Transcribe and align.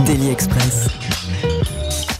Daily 0.00 0.30
Express. 0.30 0.88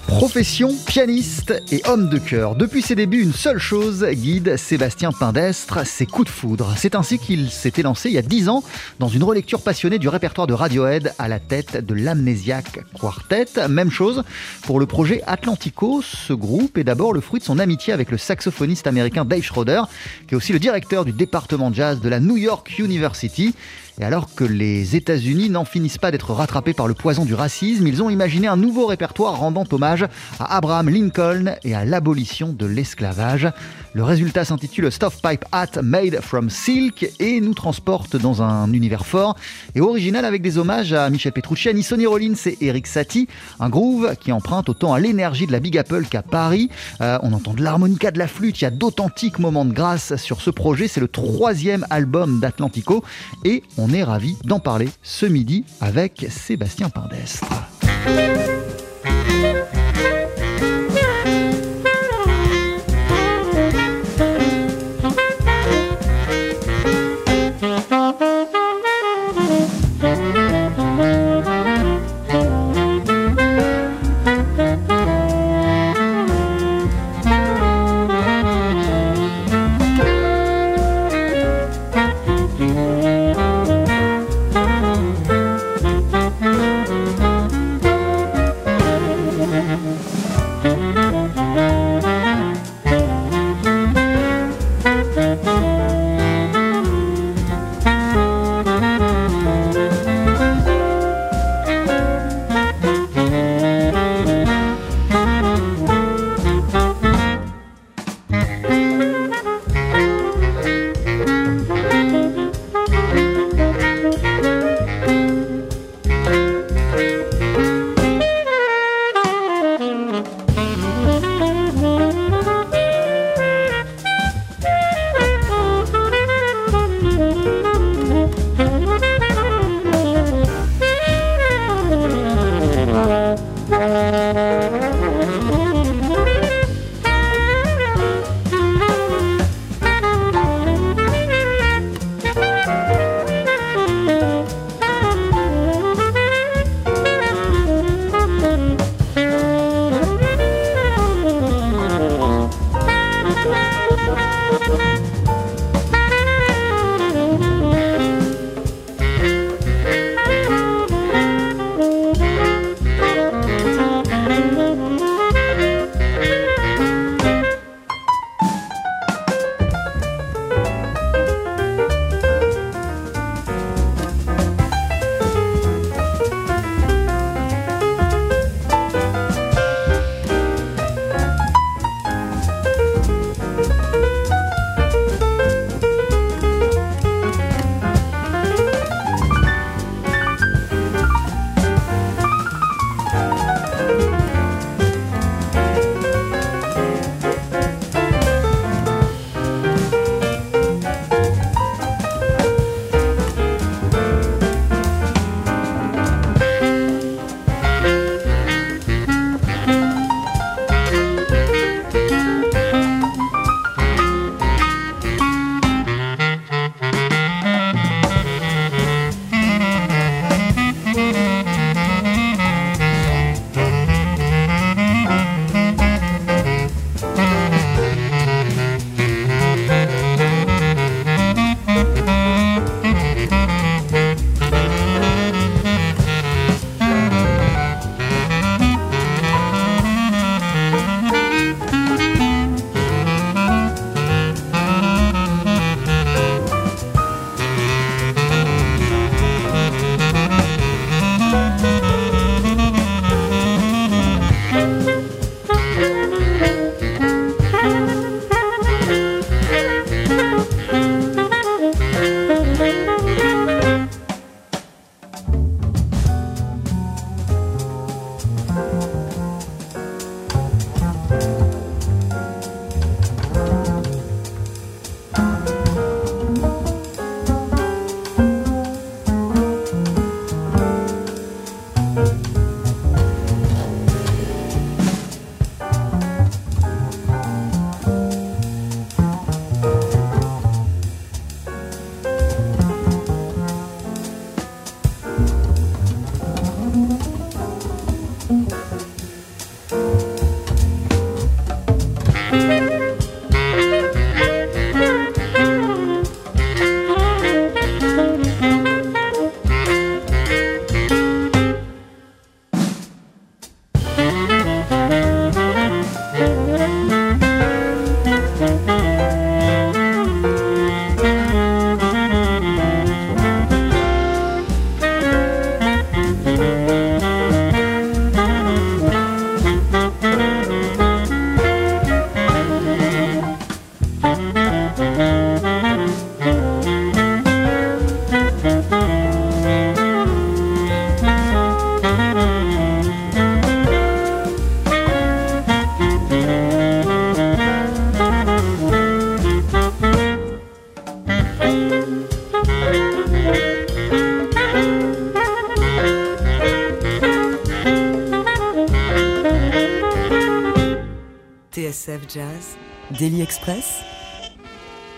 Profession, 0.07 0.73
pianiste 0.87 1.53
et 1.73 1.83
homme 1.87 2.09
de 2.09 2.19
cœur. 2.19 2.55
Depuis 2.55 2.83
ses 2.83 2.95
débuts, 2.95 3.21
une 3.21 3.33
seule 3.33 3.59
chose 3.59 4.07
guide 4.13 4.57
Sébastien 4.57 5.11
Pindestre, 5.11 5.85
ses 5.85 6.07
coups 6.07 6.27
de 6.27 6.33
foudre. 6.33 6.73
C'est 6.77 6.95
ainsi 6.95 7.19
qu'il 7.19 7.51
s'était 7.51 7.83
lancé 7.83 8.11
il 8.11 8.15
y 8.15 8.19
a 8.19 8.23
dix 8.23 8.49
ans 8.49 8.63
dans 9.01 9.09
une 9.09 9.25
relecture 9.25 9.61
passionnée 9.61 9.99
du 9.99 10.09
répertoire 10.09 10.47
de 10.47 10.55
Radiohead 10.55 11.13
à 11.19 11.27
la 11.27 11.41
tête 11.41 11.85
de 11.85 11.95
l'Amnesiac 11.95 12.81
Quartet. 12.99 13.47
Même 13.69 13.91
chose 13.91 14.23
pour 14.63 14.79
le 14.79 14.87
projet 14.87 15.21
Atlantico. 15.27 16.01
Ce 16.01 16.33
groupe 16.33 16.79
est 16.79 16.85
d'abord 16.85 17.13
le 17.13 17.21
fruit 17.21 17.41
de 17.41 17.45
son 17.45 17.59
amitié 17.59 17.93
avec 17.93 18.13
le 18.13 18.19
saxophoniste 18.19 18.87
américain 18.87 19.25
Dave 19.25 19.43
Schroeder, 19.43 19.83
qui 20.29 20.35
est 20.35 20.37
aussi 20.37 20.53
le 20.53 20.61
directeur 20.61 21.05
du 21.05 21.13
département 21.13 21.73
jazz 21.73 22.01
de 22.01 22.09
la 22.09 22.21
New 22.21 22.37
York 22.37 22.79
University. 22.79 23.55
Et 24.01 24.05
alors 24.05 24.35
que 24.35 24.43
les 24.43 24.97
États-Unis 24.97 25.51
n'en 25.51 25.65
finissent 25.65 25.99
pas 25.99 26.11
d'être 26.11 26.33
rattrapés 26.33 26.73
par 26.73 26.89
le 26.89 26.95
poison 26.95 27.25
du 27.25 27.35
racisme, 27.35 27.87
ils 27.87 28.03
ont 28.03 28.11
imaginé 28.11 28.49
un 28.49 28.57
nouveau 28.57 28.87
répertoire 28.87 29.37
rendant 29.39 29.65
hommage 29.71 30.07
à 30.41 30.57
Abraham 30.57 30.89
Lincoln 30.89 31.55
et 31.63 31.75
à 31.75 31.85
l'abolition 31.85 32.53
de 32.53 32.67
l'esclavage. 32.67 33.49
Le 33.95 34.03
résultat 34.03 34.45
s'intitule 34.45 34.91
Pipe 35.23 35.45
Hat 35.53 35.81
Made 35.83 36.19
from 36.21 36.51
Silk 36.51 37.09
et 37.21 37.41
nous 37.41 37.55
transporte 37.55 38.17
dans 38.17 38.43
un 38.43 38.73
univers 38.73 39.07
fort 39.07 39.37
et 39.77 39.81
original 39.81 40.25
avec 40.25 40.43
des 40.43 40.59
hommages 40.59 40.93
à 40.93 41.09
Michel 41.11 41.31
Petrucciani, 41.31 41.85
Sonny 41.85 42.07
Rollins 42.07 42.35
et 42.47 42.57
Eric 42.61 42.89
Satie. 42.89 43.29
Un 43.61 43.69
groove 43.69 44.17
qui 44.19 44.33
emprunte 44.33 44.69
autant 44.69 44.93
à 44.93 44.99
l'énergie 44.99 45.47
de 45.47 45.53
la 45.53 45.61
Big 45.61 45.79
Apple 45.79 46.07
qu'à 46.07 46.23
Paris. 46.23 46.71
Euh, 47.01 47.19
on 47.23 47.33
entend 47.33 47.55
de 47.55 47.63
l'harmonica, 47.63 48.11
de 48.11 48.19
la 48.19 48.27
flûte, 48.27 48.61
il 48.61 48.65
y 48.65 48.67
a 48.67 48.71
d'authentiques 48.71 49.39
moments 49.39 49.65
de 49.65 49.73
grâce 49.73 50.17
sur 50.17 50.41
ce 50.41 50.51
projet. 50.51 50.89
C'est 50.89 51.01
le 51.01 51.07
troisième 51.07 51.87
album 51.91 52.41
d'Atlantico 52.41 53.05
et 53.45 53.63
est 53.93 54.05
ravi 54.05 54.37
d'en 54.45 54.61
parler 54.61 54.89
ce 55.03 55.27
midi 55.27 55.65
avec 55.81 56.27
Sébastien 56.31 56.91
Pindestre. 56.91 57.47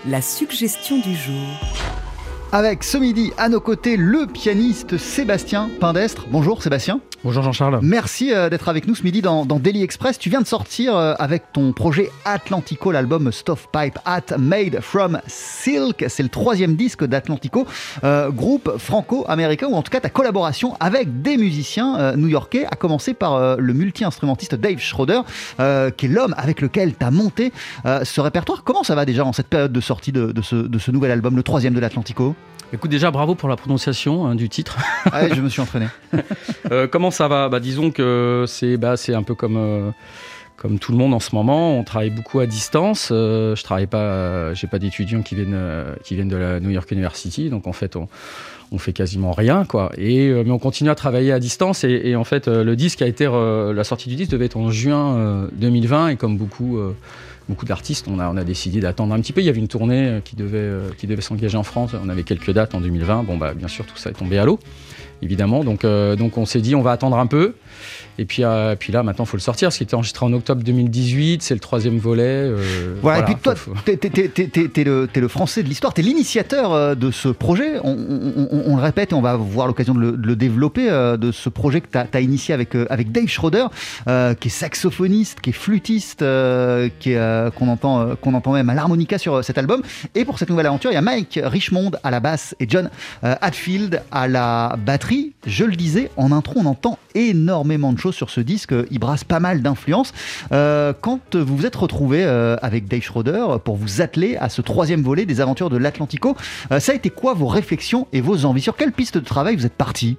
La 0.06 0.22
suggestion 0.22 0.98
du 0.98 1.16
jour. 1.16 1.34
Avec 2.52 2.84
ce 2.84 2.96
midi 2.96 3.32
à 3.38 3.48
nos 3.48 3.60
côtés 3.60 3.96
le 3.96 4.26
pianiste 4.26 4.98
Sébastien 4.98 5.68
Pindestre. 5.80 6.26
Bonjour 6.30 6.62
Sébastien. 6.62 7.00
Bonjour 7.26 7.42
Jean-Charles. 7.42 7.80
Merci 7.82 8.32
euh, 8.32 8.48
d'être 8.48 8.68
avec 8.68 8.86
nous 8.86 8.94
ce 8.94 9.02
midi 9.02 9.20
dans, 9.20 9.44
dans, 9.44 9.58
Daily 9.58 9.82
Express. 9.82 10.16
Tu 10.16 10.30
viens 10.30 10.42
de 10.42 10.46
sortir 10.46 10.96
euh, 10.96 11.12
avec 11.18 11.52
ton 11.52 11.72
projet 11.72 12.12
Atlantico, 12.24 12.92
l'album 12.92 13.32
Pipe 13.72 13.98
Hat 14.04 14.38
Made 14.38 14.78
from 14.80 15.18
Silk. 15.26 16.04
C'est 16.06 16.22
le 16.22 16.28
troisième 16.28 16.76
disque 16.76 17.04
d'Atlantico, 17.04 17.66
euh, 18.04 18.30
groupe 18.30 18.78
franco-américain, 18.78 19.66
ou 19.66 19.74
en 19.74 19.82
tout 19.82 19.90
cas 19.90 19.98
ta 19.98 20.08
collaboration 20.08 20.76
avec 20.78 21.20
des 21.20 21.36
musiciens 21.36 22.14
new-yorkais, 22.14 22.64
à 22.70 22.76
commencer 22.76 23.12
par 23.12 23.56
le 23.56 23.72
multi-instrumentiste 23.72 24.54
Dave 24.54 24.78
Schroeder, 24.78 25.22
qui 25.96 26.06
est 26.06 26.08
l'homme 26.08 26.34
avec 26.38 26.60
lequel 26.60 26.94
tu 26.96 27.04
as 27.04 27.10
monté 27.10 27.52
ce 27.84 28.20
répertoire. 28.20 28.62
Comment 28.62 28.84
ça 28.84 28.94
va 28.94 29.04
déjà 29.04 29.24
en 29.24 29.32
cette 29.32 29.48
période 29.48 29.72
de 29.72 29.80
sortie 29.80 30.12
de 30.12 30.42
ce 30.42 30.90
nouvel 30.92 31.10
album, 31.10 31.34
le 31.34 31.42
troisième 31.42 31.74
de 31.74 31.80
l'Atlantico? 31.80 32.36
Écoute, 32.72 32.90
déjà, 32.90 33.12
bravo 33.12 33.36
pour 33.36 33.48
la 33.48 33.56
prononciation 33.56 34.26
hein, 34.26 34.34
du 34.34 34.48
titre. 34.48 34.76
Ah 35.12 35.28
je 35.32 35.40
me 35.40 35.48
suis 35.48 35.60
entraîné. 35.62 35.86
euh, 36.72 36.88
comment 36.88 37.12
ça 37.12 37.28
va? 37.28 37.48
Bah, 37.48 37.60
Disons 37.60 37.92
que 37.92 38.44
c'est 38.48 38.76
bah, 38.76 38.94
un 39.08 39.22
peu 39.22 39.34
comme, 39.36 39.56
euh, 39.56 39.90
comme 40.56 40.80
tout 40.80 40.90
le 40.90 40.98
monde 40.98 41.14
en 41.14 41.20
ce 41.20 41.34
moment. 41.34 41.78
On 41.78 41.84
travaille 41.84 42.10
beaucoup 42.10 42.40
à 42.40 42.46
distance. 42.46 43.10
Euh, 43.12 43.54
je 43.54 43.62
travaille 43.62 43.86
pas, 43.86 44.52
j'ai 44.54 44.66
pas 44.66 44.80
d'étudiants 44.80 45.22
qui 45.22 45.36
viennent, 45.36 45.58
qui 46.02 46.16
viennent 46.16 46.28
de 46.28 46.36
la 46.36 46.58
New 46.58 46.70
York 46.70 46.90
University. 46.90 47.50
Donc 47.50 47.68
en 47.68 47.72
fait, 47.72 47.94
on, 47.94 48.08
on 48.72 48.78
fait 48.78 48.92
quasiment 48.92 49.30
rien. 49.30 49.64
quoi. 49.64 49.92
Et, 49.96 50.28
mais 50.44 50.50
on 50.50 50.58
continue 50.58 50.90
à 50.90 50.96
travailler 50.96 51.30
à 51.30 51.38
distance. 51.38 51.84
Et, 51.84 52.00
et 52.04 52.16
en 52.16 52.24
fait, 52.24 52.48
le 52.48 52.74
disque 52.74 53.00
a 53.00 53.06
été. 53.06 53.26
la 53.26 53.84
sortie 53.84 54.08
du 54.08 54.16
disque 54.16 54.32
devait 54.32 54.46
être 54.46 54.56
en 54.56 54.70
juin 54.70 55.48
2020. 55.52 56.08
Et 56.08 56.16
comme 56.16 56.36
beaucoup 56.36 56.80
beaucoup 57.48 57.64
d'artistes, 57.64 58.06
on 58.08 58.18
a, 58.18 58.44
décidé 58.44 58.80
d'attendre 58.80 59.14
un 59.14 59.20
petit 59.20 59.32
peu. 59.32 59.40
Il 59.40 59.46
y 59.46 59.48
avait 59.48 59.58
une 59.58 59.68
tournée 59.68 60.06
euh, 60.06 60.20
qui 60.20 60.36
devait, 60.36 60.58
euh, 60.58 60.90
qui 60.96 61.06
devait 61.06 61.22
s'engager 61.22 61.56
en 61.56 61.62
France. 61.62 61.92
On 62.02 62.08
avait 62.08 62.22
quelques 62.22 62.50
dates 62.50 62.74
en 62.74 62.80
2020. 62.80 63.22
Bon, 63.24 63.36
bah, 63.36 63.54
bien 63.54 63.68
sûr, 63.68 63.86
tout 63.86 63.96
ça 63.96 64.10
est 64.10 64.14
tombé 64.14 64.38
à 64.38 64.44
l'eau, 64.44 64.58
évidemment. 65.22 65.64
Donc, 65.64 65.84
euh, 65.84 66.16
donc 66.16 66.38
on 66.38 66.46
s'est 66.46 66.60
dit, 66.60 66.74
on 66.74 66.82
va 66.82 66.92
attendre 66.92 67.18
un 67.18 67.26
peu. 67.26 67.54
Et 68.18 68.24
puis, 68.24 68.44
euh, 68.44 68.76
puis 68.76 68.92
là, 68.92 69.02
maintenant, 69.02 69.24
il 69.24 69.28
faut 69.28 69.36
le 69.36 69.42
sortir. 69.42 69.72
Ce 69.72 69.78
qui 69.78 69.84
était 69.84 69.94
enregistré 69.94 70.24
en 70.24 70.32
octobre 70.32 70.62
2018, 70.62 71.42
c'est 71.42 71.54
le 71.54 71.60
troisième 71.60 71.98
volet. 71.98 72.22
Euh, 72.24 72.96
voilà, 73.02 73.20
et 73.20 73.22
puis 73.24 73.34
toi, 73.36 73.54
tu 73.84 73.92
es, 73.92 74.84
le, 74.84 75.28
français 75.28 75.62
de 75.62 75.68
l'histoire, 75.68 75.92
tu 75.92 76.00
es 76.00 76.04
l'initiateur 76.04 76.72
euh, 76.72 76.94
de 76.94 77.10
ce 77.10 77.28
projet. 77.28 77.74
On, 77.82 78.76
le 78.76 78.82
répète 78.82 79.12
et 79.12 79.14
on 79.14 79.22
va 79.22 79.32
avoir 79.32 79.66
l'occasion 79.66 79.94
de, 79.94 80.16
le, 80.20 80.36
développer, 80.36 80.88
de 80.88 81.32
ce 81.32 81.48
projet 81.48 81.80
que 81.80 81.88
tu 81.90 81.98
as, 81.98 82.20
initié 82.20 82.54
avec, 82.54 82.74
avec 82.90 83.12
Dave 83.12 83.26
Schroeder, 83.26 83.66
qui 84.40 84.48
est 84.48 84.50
saxophoniste, 84.50 85.40
qui 85.40 85.50
est 85.50 85.52
flûtiste, 85.52 86.20
qu'on 86.20 87.68
entend, 87.68 88.16
qu'on 88.16 88.34
entend 88.34 88.52
même 88.52 88.68
à 88.68 88.74
l'harmonica 88.74 89.18
sur 89.18 89.42
cet 89.44 89.58
album. 89.58 89.82
Et 90.14 90.24
pour 90.24 90.38
cette 90.38 90.50
nouvelle 90.50 90.66
aventure, 90.66 90.90
il 90.90 90.94
y 90.94 90.98
a 90.98 91.02
Mike 91.02 91.40
Richmond 91.42 91.92
à 92.02 92.10
la 92.10 92.20
basse 92.20 92.54
et 92.60 92.66
John 92.68 92.90
Hadfield 93.22 94.02
à 94.10 94.28
la 94.28 94.76
batterie. 94.84 95.32
Je 95.46 95.64
le 95.64 95.76
disais, 95.76 96.10
en 96.16 96.32
intro, 96.32 96.60
on 96.60 96.66
entend 96.66 96.98
énormément 97.14 97.92
de 97.92 97.98
choses 97.98 98.05
sur 98.12 98.30
ce 98.30 98.40
disque. 98.40 98.74
Il 98.90 98.98
brasse 98.98 99.24
pas 99.24 99.40
mal 99.40 99.62
d'influences. 99.62 100.12
Euh, 100.52 100.92
quand 101.00 101.36
vous 101.36 101.56
vous 101.56 101.66
êtes 101.66 101.76
retrouvé 101.76 102.24
euh, 102.24 102.56
avec 102.62 102.88
Dave 102.88 103.02
Schroeder 103.02 103.46
pour 103.64 103.76
vous 103.76 104.00
atteler 104.00 104.36
à 104.36 104.48
ce 104.48 104.62
troisième 104.62 105.02
volet 105.02 105.26
des 105.26 105.40
aventures 105.40 105.70
de 105.70 105.76
l'Atlantico, 105.76 106.36
euh, 106.72 106.80
ça 106.80 106.92
a 106.92 106.94
été 106.94 107.10
quoi 107.10 107.34
vos 107.34 107.46
réflexions 107.46 108.06
et 108.12 108.20
vos 108.20 108.44
envies? 108.44 108.62
Sur 108.62 108.76
quelle 108.76 108.92
piste 108.92 109.18
de 109.18 109.24
travail 109.24 109.56
vous 109.56 109.66
êtes 109.66 109.74
parti? 109.74 110.16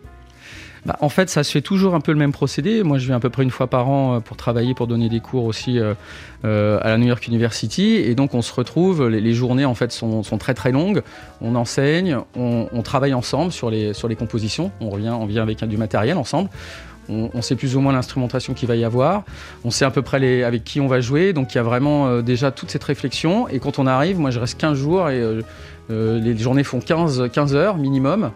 Bah, 0.85 0.95
en 1.01 1.09
fait, 1.09 1.29
ça 1.29 1.43
se 1.43 1.51
fait 1.51 1.61
toujours 1.61 1.95
un 1.95 1.99
peu 1.99 2.13
le 2.13 2.17
même 2.17 2.31
procédé. 2.31 2.81
Moi, 2.83 2.97
je 2.97 3.07
viens 3.07 3.17
à 3.17 3.19
peu 3.19 3.29
près 3.29 3.43
une 3.43 3.51
fois 3.51 3.67
par 3.67 3.89
an 3.89 4.21
pour 4.21 4.37
travailler, 4.37 4.73
pour 4.73 4.87
donner 4.87 5.09
des 5.09 5.19
cours 5.19 5.43
aussi 5.43 5.79
à 5.79 5.95
la 6.43 6.97
New 6.97 7.07
York 7.07 7.27
University. 7.27 7.95
Et 7.95 8.15
donc, 8.15 8.33
on 8.33 8.41
se 8.41 8.53
retrouve. 8.53 9.05
Les, 9.09 9.33
journées, 9.33 9.65
en 9.65 9.75
fait, 9.75 9.91
sont, 9.91 10.21
très 10.39 10.53
très 10.53 10.71
longues. 10.71 11.01
On 11.41 11.55
enseigne, 11.55 12.19
on, 12.35 12.81
travaille 12.83 13.13
ensemble 13.13 13.51
sur 13.51 13.69
les, 13.69 13.93
compositions. 14.17 14.71
On 14.79 14.87
on 14.87 15.25
vient 15.25 15.41
avec 15.41 15.61
du 15.65 15.75
matériel 15.75 16.15
ensemble. 16.15 16.49
On, 17.09 17.41
sait 17.41 17.55
plus 17.55 17.75
ou 17.75 17.79
moins 17.79 17.93
l'instrumentation 17.93 18.53
qu'il 18.53 18.67
va 18.67 18.75
y 18.75 18.83
avoir, 18.83 19.23
on 19.63 19.71
sait 19.71 19.85
à 19.85 19.91
peu 19.91 20.01
près 20.01 20.43
avec 20.43 20.63
qui 20.63 20.81
on 20.81 20.87
va 20.87 20.99
jouer, 20.99 21.31
donc 21.31 21.53
il 21.53 21.57
y 21.57 21.59
a 21.59 21.63
vraiment 21.63 22.07
euh, 22.07 22.21
déjà 22.21 22.51
toute 22.51 22.69
cette 22.69 22.83
réflexion. 22.83 23.47
Et 23.47 23.59
quand 23.59 23.79
on 23.79 23.87
arrive, 23.87 24.19
moi 24.19 24.29
je 24.29 24.39
reste 24.39 24.59
15 24.59 24.77
jours 24.77 25.09
et 25.09 25.19
euh, 25.19 25.41
euh, 25.89 26.19
les 26.19 26.37
journées 26.37 26.63
font 26.63 26.79
15, 26.79 27.29
15 27.31 27.55
heures 27.55 27.77
minimum. 27.77 28.31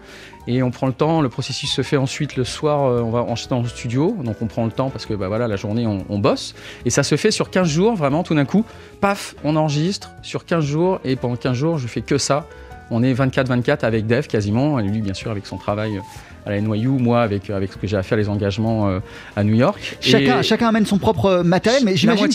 Et 0.47 0.63
on 0.63 0.71
prend 0.71 0.87
le 0.87 0.93
temps, 0.93 1.21
le 1.21 1.29
processus 1.29 1.71
se 1.71 1.81
fait 1.83 1.97
ensuite 1.97 2.35
le 2.35 2.43
soir, 2.45 2.79
on 3.05 3.11
va 3.11 3.19
enregistrer 3.19 3.55
dans 3.55 3.61
le 3.61 3.67
studio, 3.67 4.17
donc 4.23 4.37
on 4.41 4.47
prend 4.47 4.65
le 4.65 4.71
temps 4.71 4.89
parce 4.89 5.05
que 5.05 5.13
bah, 5.13 5.27
voilà, 5.27 5.47
la 5.47 5.55
journée 5.55 5.85
on, 5.85 6.03
on, 6.09 6.17
bosse. 6.17 6.55
Et 6.83 6.89
ça 6.89 7.03
se 7.03 7.15
fait 7.15 7.29
sur 7.29 7.51
15 7.51 7.67
jours, 7.67 7.95
vraiment 7.95 8.23
tout 8.23 8.33
d'un 8.33 8.45
coup, 8.45 8.65
paf, 9.01 9.35
on 9.43 9.55
enregistre 9.55 10.11
sur 10.23 10.45
15 10.45 10.65
jours 10.65 10.99
et 11.03 11.15
pendant 11.15 11.35
15 11.35 11.53
jours 11.55 11.77
je 11.77 11.87
fais 11.87 12.01
que 12.01 12.17
ça. 12.17 12.47
On 12.89 13.03
est 13.03 13.13
24-24 13.13 13.85
avec 13.85 14.07
Dev 14.07 14.27
quasiment, 14.27 14.79
et 14.79 14.83
lui 14.83 15.01
bien 15.01 15.13
sûr 15.13 15.31
avec 15.31 15.45
son 15.45 15.57
travail 15.57 16.01
à 16.45 16.51
la 16.51 16.61
NYU, 16.61 16.87
moi 16.87 17.21
avec, 17.21 17.49
avec 17.49 17.71
ce 17.71 17.77
que 17.77 17.87
j'ai 17.87 17.97
à 17.97 18.03
faire, 18.03 18.17
les 18.17 18.29
engagements 18.29 18.89
euh, 18.89 18.99
à 19.35 19.43
New 19.43 19.53
York. 19.53 19.97
Chacun, 19.99 20.41
chacun 20.41 20.69
amène 20.69 20.85
son 20.85 20.97
propre 20.97 21.43
matériel, 21.43 21.83
mais 21.85 21.95
j'imagine 21.95 22.27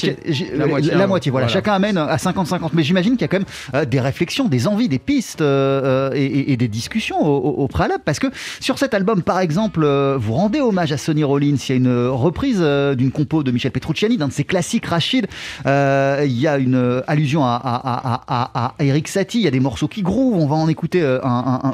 la 0.55 0.67
moitié, 0.67 0.95
la 0.95 1.07
moitié, 1.07 1.31
voilà. 1.31 1.49
Chacun 1.49 1.75
amène 1.75 1.99
à 1.99 2.17
50-50, 2.17 2.71
mais 2.73 2.83
j'imagine 2.83 3.13
qu'il 3.13 3.23
y 3.23 3.25
a 3.25 3.29
quand 3.29 3.39
même 3.39 3.47
euh, 3.75 3.85
des 3.85 4.01
réflexions, 4.01 4.49
des 4.49 4.67
envies, 4.67 4.89
des 4.89 4.99
pistes 4.99 5.41
euh, 5.41 6.11
et, 6.15 6.57
des 6.57 6.69
discussions 6.69 7.21
au, 7.21 7.69
préalable, 7.69 8.03
parce 8.05 8.19
que 8.19 8.29
sur 8.61 8.79
cet 8.79 8.95
album, 8.95 9.23
par 9.23 9.41
exemple, 9.41 9.87
vous 10.17 10.33
rendez 10.33 10.61
hommage 10.61 10.93
à 10.93 10.97
Sonny 10.97 11.25
Rollins. 11.25 11.57
Il 11.57 11.69
y 11.69 11.73
a 11.73 11.77
une 11.77 12.07
reprise 12.09 12.61
d'une 12.97 13.11
compo 13.11 13.43
de 13.43 13.51
Michel 13.51 13.73
Petrucciani, 13.73 14.17
d'un 14.17 14.29
de 14.29 14.33
ses 14.33 14.45
classiques, 14.45 14.87
Rachid. 14.87 15.27
il 15.65 16.39
y 16.39 16.47
a 16.47 16.59
une 16.59 17.03
allusion 17.07 17.45
à, 17.45 17.61
à, 18.27 18.75
Eric 18.79 19.09
Satie. 19.09 19.39
Il 19.39 19.45
y 19.45 19.49
a 19.49 19.51
des 19.51 19.61
morceaux 19.61 19.89
qui 19.89 20.03
grouvent. 20.03 20.37
On 20.37 20.47
va 20.47 20.57
en 20.57 20.69
écouter 20.69 21.03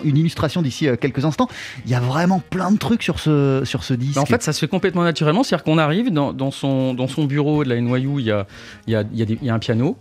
une 0.04 0.16
illustration 0.16 0.62
d'ici 0.62 0.88
quelques 1.00 1.24
instants. 1.24 1.48
Il 1.84 1.90
y 1.90 1.94
a 1.94 2.00
vraiment 2.00 2.21
vraiment 2.22 2.40
plein 2.40 2.70
de 2.70 2.78
trucs 2.78 3.02
sur 3.02 3.18
ce, 3.18 3.62
sur 3.64 3.84
ce 3.84 3.94
disque. 3.94 4.18
en 4.18 4.26
fait, 4.26 4.42
ça 4.42 4.52
se 4.52 4.60
fait 4.60 4.68
complètement 4.68 5.02
naturellement. 5.02 5.42
C'est-à-dire 5.42 5.64
qu'on 5.64 5.78
arrive 5.78 6.12
dans, 6.12 6.32
dans, 6.32 6.50
son, 6.50 6.94
dans 6.94 7.08
son 7.08 7.24
bureau 7.24 7.64
de 7.64 7.68
la 7.68 7.80
NYU, 7.80 8.20
il 8.20 8.26
y 8.26 8.30
a, 8.30 8.46
il 8.86 8.92
y 8.92 8.96
a, 8.96 9.04
il 9.12 9.44
y 9.44 9.50
a 9.50 9.54
un 9.54 9.58
piano. 9.58 9.96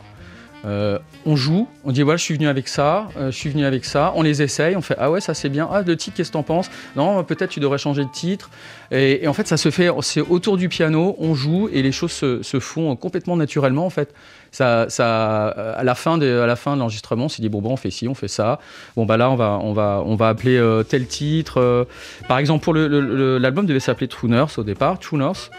Euh, 0.64 1.00
on 1.26 1.36
joue, 1.36 1.68
on 1.84 1.92
dit 1.92 2.04
voilà, 2.04 2.18
je 2.18 2.24
suis 2.24 2.36
venu 2.36 2.48
avec 2.48 2.68
ça, 2.68 3.10
euh, 3.18 3.32
je 3.32 3.36
suis 3.36 3.50
venu 3.50 3.66
avec 3.66 3.84
ça, 3.84 4.14
on 4.16 4.22
les 4.22 4.44
essaye, 4.44 4.76
on 4.76 4.82
fait 4.82 4.94
ah 5.00 5.10
ouais, 5.10 5.20
ça 5.20 5.34
c'est 5.34 5.50
bien, 5.50 5.68
ah 5.72 5.82
le 5.82 5.98
titre, 5.98 6.16
qu'est-ce 6.16 6.30
que 6.30 6.34
t'en 6.34 6.44
penses? 6.44 6.70
Non, 6.96 7.24
peut-être 7.24 7.50
tu 7.50 7.60
devrais 7.60 7.80
changer 7.80 8.04
de 8.04 8.12
titre. 8.12 8.52
Et, 8.92 9.28
en 9.28 9.34
fait, 9.34 9.48
ça 9.48 9.58
se 9.58 9.72
fait, 9.72 9.90
c'est 10.02 10.22
autour 10.22 10.58
du 10.58 10.70
piano, 10.70 11.16
on 11.18 11.34
joue 11.34 11.68
et 11.74 11.82
les 11.82 11.92
choses 11.92 12.12
se, 12.12 12.44
se 12.44 12.60
font 12.60 12.96
complètement 12.96 13.38
naturellement 13.38 13.88
en 13.88 13.90
fait. 13.90 14.14
Ça, 14.52 14.84
à 14.84 15.84
la 15.84 15.96
fin 15.96 16.18
de, 16.18 16.40
à 16.40 16.46
la 16.46 16.56
fin 16.56 16.76
de 16.76 16.80
l'enregistrement, 16.80 17.26
on 17.26 17.30
s'est 17.30 17.42
dit 17.42 17.50
bon, 17.50 17.62
bon, 17.62 17.72
on 17.72 17.78
fait 17.78 17.92
ci, 17.92 18.08
on 18.08 18.16
fait 18.16 18.28
ça. 18.28 18.60
Bon 18.96 19.06
bah 19.06 19.18
là, 19.18 19.30
on 19.30 19.36
va, 19.36 19.60
on 19.62 19.74
va, 19.74 20.04
on 20.06 20.16
va 20.16 20.28
appeler 20.28 20.58
euh, 20.58 20.84
tel 20.84 21.08
titre. 21.08 21.88
par 22.28 22.38
exemple, 22.38 22.64
pour 22.64 22.74
l'album 22.74 23.66
devait 23.66 23.80
s'appeler 23.80 24.08
True 24.08 24.28
Nurse 24.28 24.58
au 24.58 24.64
départ, 24.64 25.00
True 25.00 25.18
Nurse. 25.18 25.52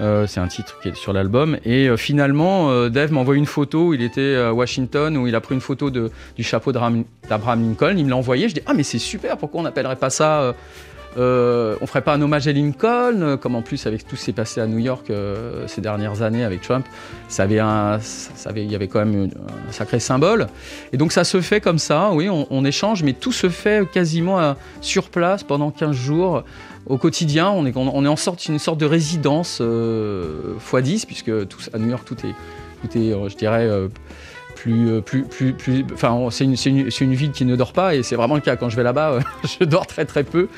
Euh, 0.00 0.26
c'est 0.28 0.38
un 0.38 0.46
titre 0.46 0.78
qui 0.80 0.88
est 0.88 0.94
sur 0.94 1.12
l'album. 1.12 1.58
Et 1.64 1.88
euh, 1.88 1.96
finalement, 1.96 2.70
euh, 2.70 2.88
Dave 2.88 3.12
m'envoie 3.12 3.36
une 3.36 3.46
photo 3.46 3.88
où 3.88 3.94
il 3.94 4.02
était 4.02 4.36
à 4.36 4.54
Washington, 4.54 5.16
où 5.16 5.26
il 5.26 5.34
a 5.34 5.40
pris 5.40 5.54
une 5.54 5.60
photo 5.60 5.90
de, 5.90 6.10
du 6.36 6.44
chapeau 6.44 6.72
d'Abraham 6.72 7.04
Lincoln. 7.28 7.94
Il 7.96 8.04
me 8.04 8.10
l'a 8.10 8.16
envoyé. 8.16 8.48
Je 8.48 8.54
dis 8.54 8.62
Ah, 8.66 8.74
mais 8.74 8.84
c'est 8.84 8.98
super, 8.98 9.36
pourquoi 9.36 9.60
on 9.60 9.64
n'appellerait 9.64 9.96
pas 9.96 10.10
ça 10.10 10.54
On 11.16 11.86
ferait 11.86 12.02
pas 12.02 12.14
un 12.14 12.22
hommage 12.22 12.46
à 12.48 12.52
Lincoln 12.52 13.38
Comme 13.40 13.54
en 13.54 13.62
plus, 13.62 13.86
avec 13.86 14.06
tout 14.06 14.16
ce 14.16 14.20
qui 14.20 14.26
s'est 14.26 14.32
passé 14.32 14.60
à 14.60 14.66
New 14.66 14.78
York 14.78 15.10
ces 15.66 15.80
dernières 15.80 16.22
années 16.22 16.44
avec 16.44 16.62
Trump, 16.62 16.86
ça 17.28 17.44
avait 17.44 17.58
ça 17.58 18.50
avait, 18.50 18.64
il 18.64 18.70
y 18.70 18.74
avait 18.74 18.88
quand 18.88 19.04
même 19.04 19.30
un 19.68 19.72
sacré 19.72 20.00
symbole. 20.00 20.46
Et 20.92 20.96
donc 20.96 21.12
ça 21.12 21.24
se 21.24 21.40
fait 21.40 21.60
comme 21.60 21.78
ça, 21.78 22.10
oui, 22.12 22.28
on, 22.28 22.64
échange, 22.64 23.02
mais 23.02 23.12
tout 23.12 23.32
se 23.32 23.48
fait 23.48 23.88
quasiment 23.90 24.54
sur 24.80 25.08
place 25.08 25.42
pendant 25.42 25.70
15 25.70 25.96
jours 25.96 26.44
au 26.88 26.96
quotidien, 26.96 27.50
on 27.50 27.66
est, 27.66 27.76
on 27.76 28.04
est 28.04 28.08
en 28.08 28.16
sorte, 28.16 28.46
une 28.46 28.58
sorte 28.58 28.78
de 28.78 28.86
résidence 28.86 29.58
euh, 29.60 30.54
x10, 30.70 31.06
puisque 31.06 31.28
à 31.72 31.78
New 31.78 31.90
York, 31.90 32.02
tout 32.06 32.16
est, 32.26 32.34
tout 32.82 32.98
est 32.98 33.12
euh, 33.12 33.28
je 33.28 33.36
dirais, 33.36 33.66
euh, 33.66 33.88
plus, 34.58 35.02
plus, 35.02 35.22
plus, 35.22 35.52
plus, 35.52 35.84
enfin, 35.92 36.28
c'est 36.30 36.44
une, 36.44 36.56
une, 36.66 36.88
une, 37.00 37.14
ville 37.14 37.30
qui 37.32 37.44
ne 37.44 37.56
dort 37.56 37.72
pas, 37.72 37.94
et 37.94 38.02
c'est 38.02 38.16
vraiment 38.16 38.34
le 38.34 38.40
cas. 38.40 38.56
Quand 38.56 38.68
je 38.68 38.76
vais 38.76 38.82
là-bas, 38.82 39.20
je 39.60 39.64
dors 39.64 39.86
très 39.86 40.04
très 40.04 40.24
peu. 40.24 40.48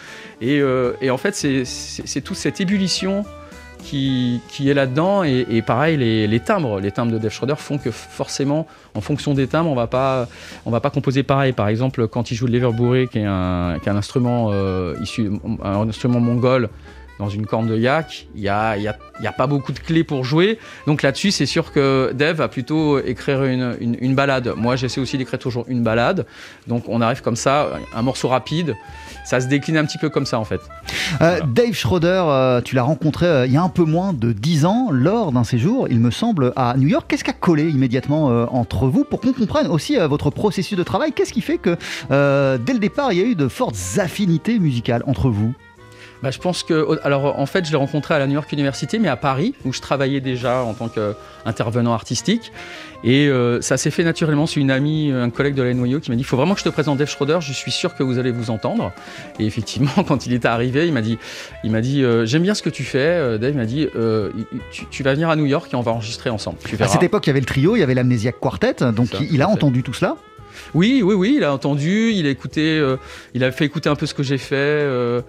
Et, 0.40 0.60
et 1.02 1.10
en 1.10 1.18
fait, 1.18 1.34
c'est 1.34 2.20
toute 2.22 2.36
cette 2.36 2.60
ébullition 2.60 3.24
qui, 3.82 4.70
est 4.70 4.74
là-dedans. 4.74 5.24
Et, 5.24 5.62
pareil, 5.62 5.96
les, 5.96 6.40
timbres, 6.40 6.80
les 6.80 6.90
timbres 6.90 7.12
de 7.12 7.18
Dave 7.18 7.32
Schroeder 7.32 7.56
font 7.56 7.78
que 7.78 7.90
forcément, 7.90 8.66
en 8.94 9.00
fonction 9.00 9.34
des 9.34 9.46
timbres, 9.46 9.70
on 9.70 9.74
va 9.74 9.86
pas, 9.86 10.28
on 10.66 10.70
va 10.70 10.80
pas 10.80 10.90
composer 10.90 11.22
pareil. 11.22 11.52
Par 11.52 11.68
exemple, 11.68 12.08
quand 12.08 12.30
il 12.30 12.34
joue 12.34 12.46
de 12.46 12.52
l'Everbouré, 12.52 13.08
qui 13.10 13.18
est 13.18 13.24
un, 13.24 13.76
qui 13.82 13.88
est 13.88 13.92
un 13.92 13.96
instrument 13.96 14.50
euh, 14.52 14.94
issu, 15.00 15.30
un 15.62 15.88
instrument 15.88 16.20
mongol, 16.20 16.68
dans 17.20 17.28
une 17.28 17.46
corne 17.46 17.66
de 17.66 17.76
yak, 17.76 18.26
il 18.34 18.40
n'y 18.40 18.48
a, 18.48 18.78
y 18.78 18.88
a, 18.88 19.32
pas 19.32 19.46
beaucoup 19.46 19.72
de 19.72 19.78
clés 19.78 20.04
pour 20.04 20.24
jouer. 20.24 20.58
Donc 20.86 21.02
là-dessus, 21.02 21.30
c'est 21.30 21.46
sûr 21.46 21.70
que 21.70 22.12
Dave 22.14 22.36
va 22.36 22.48
plutôt 22.48 22.98
écrire 22.98 23.44
une, 23.44 24.14
balade. 24.14 24.54
Moi, 24.56 24.74
j'essaie 24.76 25.00
aussi 25.00 25.18
d'écrire 25.18 25.38
toujours 25.38 25.66
une 25.68 25.82
balade. 25.82 26.26
Donc 26.66 26.84
on 26.88 27.02
arrive 27.02 27.20
comme 27.20 27.36
ça, 27.36 27.72
un 27.94 28.02
morceau 28.02 28.28
rapide. 28.28 28.74
Ça 29.24 29.38
se 29.38 29.46
décline 29.48 29.76
un 29.76 29.84
petit 29.84 29.98
peu 29.98 30.08
comme 30.08 30.24
ça 30.24 30.38
en 30.38 30.44
fait. 30.44 30.60
Euh. 31.20 31.40
Dave 31.46 31.74
Schroeder, 31.74 32.24
euh, 32.26 32.60
tu 32.62 32.74
l'as 32.74 32.82
rencontré 32.82 33.26
euh, 33.26 33.46
il 33.46 33.52
y 33.52 33.56
a 33.58 33.62
un 33.62 33.68
peu 33.68 33.84
moins 33.84 34.14
de 34.14 34.32
10 34.32 34.64
ans 34.64 34.88
lors 34.90 35.30
d'un 35.30 35.44
séjour, 35.44 35.88
il 35.90 36.00
me 36.00 36.10
semble, 36.10 36.54
à 36.56 36.74
New 36.78 36.88
York. 36.88 37.04
Qu'est-ce 37.06 37.24
qui 37.24 37.30
a 37.30 37.34
collé 37.34 37.68
immédiatement 37.68 38.26
entre 38.52 38.86
vous 38.86 39.04
pour 39.04 39.20
qu'on 39.20 39.34
comprenne 39.34 39.66
aussi 39.66 39.96
votre 39.98 40.30
processus 40.30 40.76
de 40.76 40.82
travail? 40.82 41.12
Qu'est-ce 41.12 41.34
qui 41.34 41.42
fait 41.42 41.58
que 41.58 41.76
dès 42.56 42.72
le 42.72 42.78
départ, 42.78 43.12
il 43.12 43.18
y 43.18 43.22
a 43.22 43.26
eu 43.26 43.34
de 43.34 43.48
fortes 43.48 43.76
affinités 43.98 44.58
musicales 44.58 45.02
entre 45.06 45.28
vous? 45.28 45.52
Bah, 46.22 46.30
je 46.30 46.38
pense 46.38 46.62
que, 46.62 46.98
alors 47.02 47.38
en 47.38 47.46
fait, 47.46 47.64
je 47.64 47.70
l'ai 47.70 47.76
rencontré 47.76 48.14
à 48.14 48.18
la 48.18 48.26
New 48.26 48.34
York 48.34 48.50
University, 48.52 48.98
mais 48.98 49.08
à 49.08 49.16
Paris, 49.16 49.54
où 49.64 49.72
je 49.72 49.80
travaillais 49.80 50.20
déjà 50.20 50.62
en 50.62 50.74
tant 50.74 50.88
qu'intervenant 50.88 51.92
artistique. 51.92 52.52
Et 53.02 53.28
euh, 53.28 53.62
ça 53.62 53.78
s'est 53.78 53.90
fait 53.90 54.04
naturellement. 54.04 54.46
C'est 54.46 54.60
une 54.60 54.70
amie, 54.70 55.10
un 55.10 55.30
collègue 55.30 55.54
de 55.54 55.62
la 55.62 55.72
NYU 55.72 56.00
qui 56.00 56.10
m'a 56.10 56.16
dit 56.16 56.22
il 56.22 56.26
faut 56.26 56.36
vraiment 56.36 56.52
que 56.52 56.60
je 56.60 56.64
te 56.64 56.68
présente 56.68 56.98
Dave 56.98 57.08
Schroeder, 57.08 57.38
je 57.40 57.52
suis 57.54 57.70
sûr 57.70 57.94
que 57.94 58.02
vous 58.02 58.18
allez 58.18 58.30
vous 58.30 58.50
entendre. 58.50 58.92
Et 59.38 59.46
effectivement, 59.46 59.90
quand 60.06 60.26
il 60.26 60.34
est 60.34 60.44
arrivé, 60.44 60.86
il 60.86 60.92
m'a 60.92 61.00
dit, 61.00 61.18
il 61.64 61.70
m'a 61.70 61.80
dit 61.80 62.04
euh, 62.04 62.26
j'aime 62.26 62.42
bien 62.42 62.54
ce 62.54 62.62
que 62.62 62.70
tu 62.70 62.84
fais. 62.84 62.98
Euh, 62.98 63.38
Dave 63.38 63.56
m'a 63.56 63.64
dit 63.64 63.88
tu, 64.70 64.86
tu, 64.90 65.02
vas 65.02 65.14
venir 65.14 65.30
à 65.30 65.36
New 65.36 65.46
York 65.46 65.72
et 65.72 65.76
on 65.76 65.80
va 65.80 65.92
enregistrer 65.92 66.28
ensemble. 66.28 66.58
Tu 66.64 66.80
à 66.82 66.88
cette 66.88 67.02
époque, 67.02 67.26
il 67.26 67.30
y 67.30 67.32
avait 67.32 67.40
le 67.40 67.46
trio, 67.46 67.76
il 67.76 67.80
y 67.80 67.82
avait 67.82 67.94
l'Amnesiac 67.94 68.38
Quartet, 68.38 68.74
donc 68.94 69.08
ça, 69.08 69.18
il, 69.20 69.34
il 69.34 69.42
a 69.42 69.48
entendu 69.48 69.82
tout 69.82 69.94
cela? 69.94 70.16
Oui, 70.74 71.02
oui, 71.04 71.14
oui, 71.14 71.34
il 71.36 71.44
a 71.44 71.52
entendu, 71.52 72.12
il 72.12 72.26
a 72.26 72.30
écouté, 72.30 72.78
euh, 72.78 72.96
il 73.34 73.44
a 73.44 73.50
fait 73.52 73.64
écouter 73.64 73.88
un 73.88 73.96
peu 73.96 74.06
ce 74.06 74.14
que 74.14 74.22
j'ai 74.22 74.38
fait 74.38 74.54
euh, 74.56 75.22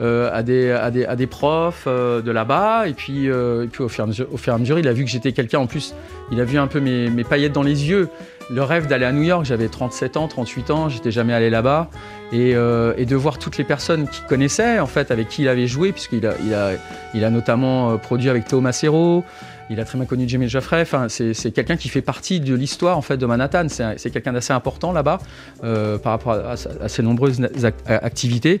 euh, 0.00 0.30
à, 0.32 0.42
des, 0.42 0.70
à, 0.70 0.90
des, 0.90 1.04
à, 1.04 1.16
des, 1.16 1.26
profs 1.26 1.86
de 1.86 2.30
là-bas. 2.30 2.88
Et 2.88 2.94
puis, 2.94 3.26
et 3.26 3.68
puis 3.70 3.82
au, 3.82 3.88
fur 3.88 4.02
et 4.02 4.04
à 4.04 4.06
mesure, 4.06 4.26
au 4.32 4.36
fur 4.36 4.52
et 4.52 4.56
à 4.56 4.58
mesure, 4.58 4.78
il 4.78 4.88
a 4.88 4.92
vu 4.92 5.04
que 5.04 5.10
j'étais 5.10 5.32
quelqu'un, 5.32 5.58
en 5.58 5.66
plus, 5.66 5.94
il 6.30 6.40
a 6.40 6.44
vu 6.44 6.58
un 6.58 6.66
peu 6.66 6.80
mes, 6.80 7.10
mes 7.10 7.24
paillettes 7.24 7.52
dans 7.52 7.62
les 7.62 7.88
yeux. 7.88 8.08
Le 8.50 8.62
rêve 8.62 8.86
d'aller 8.86 9.04
à 9.04 9.12
New 9.12 9.24
York, 9.24 9.44
j'avais 9.44 9.68
37 9.68 10.16
ans, 10.16 10.26
38 10.26 10.70
ans, 10.70 10.88
j'étais 10.88 11.10
jamais 11.10 11.34
allé 11.34 11.50
là-bas. 11.50 11.90
Et, 12.32 12.50
et, 12.50 13.06
de 13.06 13.16
voir 13.16 13.38
toutes 13.38 13.58
les 13.58 13.64
personnes 13.64 14.08
qu'il 14.08 14.24
connaissait, 14.24 14.78
en 14.78 14.86
fait, 14.86 15.10
avec 15.10 15.28
qui 15.28 15.42
il 15.42 15.48
avait 15.48 15.66
joué, 15.66 15.92
puisqu'il 15.92 16.26
a, 16.26 16.34
il 16.44 16.54
a, 16.54 16.70
il 17.14 17.24
a 17.24 17.30
notamment 17.30 17.98
produit 17.98 18.30
avec 18.30 18.46
Théo 18.46 18.60
Macero, 18.60 19.24
il 19.70 19.80
a 19.80 19.84
très 19.84 19.98
bien 19.98 20.06
connu 20.06 20.24
Jimmy 20.26 20.48
Jaffray. 20.48 20.84
C'est 21.08 21.52
quelqu'un 21.52 21.76
qui 21.76 21.88
fait 21.88 22.02
partie 22.02 22.40
de 22.40 22.54
l'histoire 22.54 22.96
en 22.96 23.02
fait 23.02 23.16
de 23.16 23.26
Manhattan. 23.26 23.66
C'est 23.68 24.10
quelqu'un 24.10 24.32
d'assez 24.32 24.52
important 24.52 24.92
là-bas 24.92 25.18
euh, 25.64 25.98
par 25.98 26.12
rapport 26.12 26.32
à, 26.32 26.56
ses 26.88 27.02
nombreuses 27.02 27.40
activités. 27.86 28.60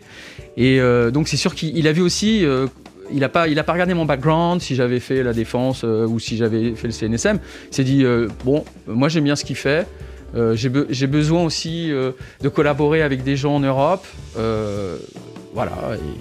Et 0.56 0.80
euh, 0.80 1.10
donc 1.10 1.28
c'est 1.28 1.36
sûr 1.36 1.54
qu'il 1.54 1.86
a 1.86 1.92
vu 1.92 2.02
aussi. 2.02 2.44
Euh, 2.44 2.66
il 3.10 3.20
n'a 3.20 3.30
pas, 3.30 3.44
regardé 3.44 3.94
mon 3.94 4.04
background, 4.04 4.60
si 4.60 4.74
j'avais 4.74 5.00
fait 5.00 5.22
la 5.22 5.32
défense 5.32 5.82
ou 5.82 6.18
si 6.18 6.36
j'avais 6.36 6.74
fait 6.74 6.88
le 6.88 6.92
CNSM. 6.92 7.38
Il 7.70 7.74
s'est 7.74 7.84
dit 7.84 8.04
bon, 8.44 8.64
moi 8.86 9.08
j'aime 9.08 9.24
bien 9.24 9.36
ce 9.36 9.46
qu'il 9.46 9.56
fait. 9.56 9.86
J'ai 10.34 10.68
be 10.68 11.06
besoin 11.06 11.42
aussi 11.42 11.88
de 11.88 12.48
collaborer 12.50 13.00
avec 13.00 13.24
des 13.24 13.34
gens 13.34 13.54
en 13.54 13.60
Europe. 13.60 14.06
Voilà, 15.54 15.72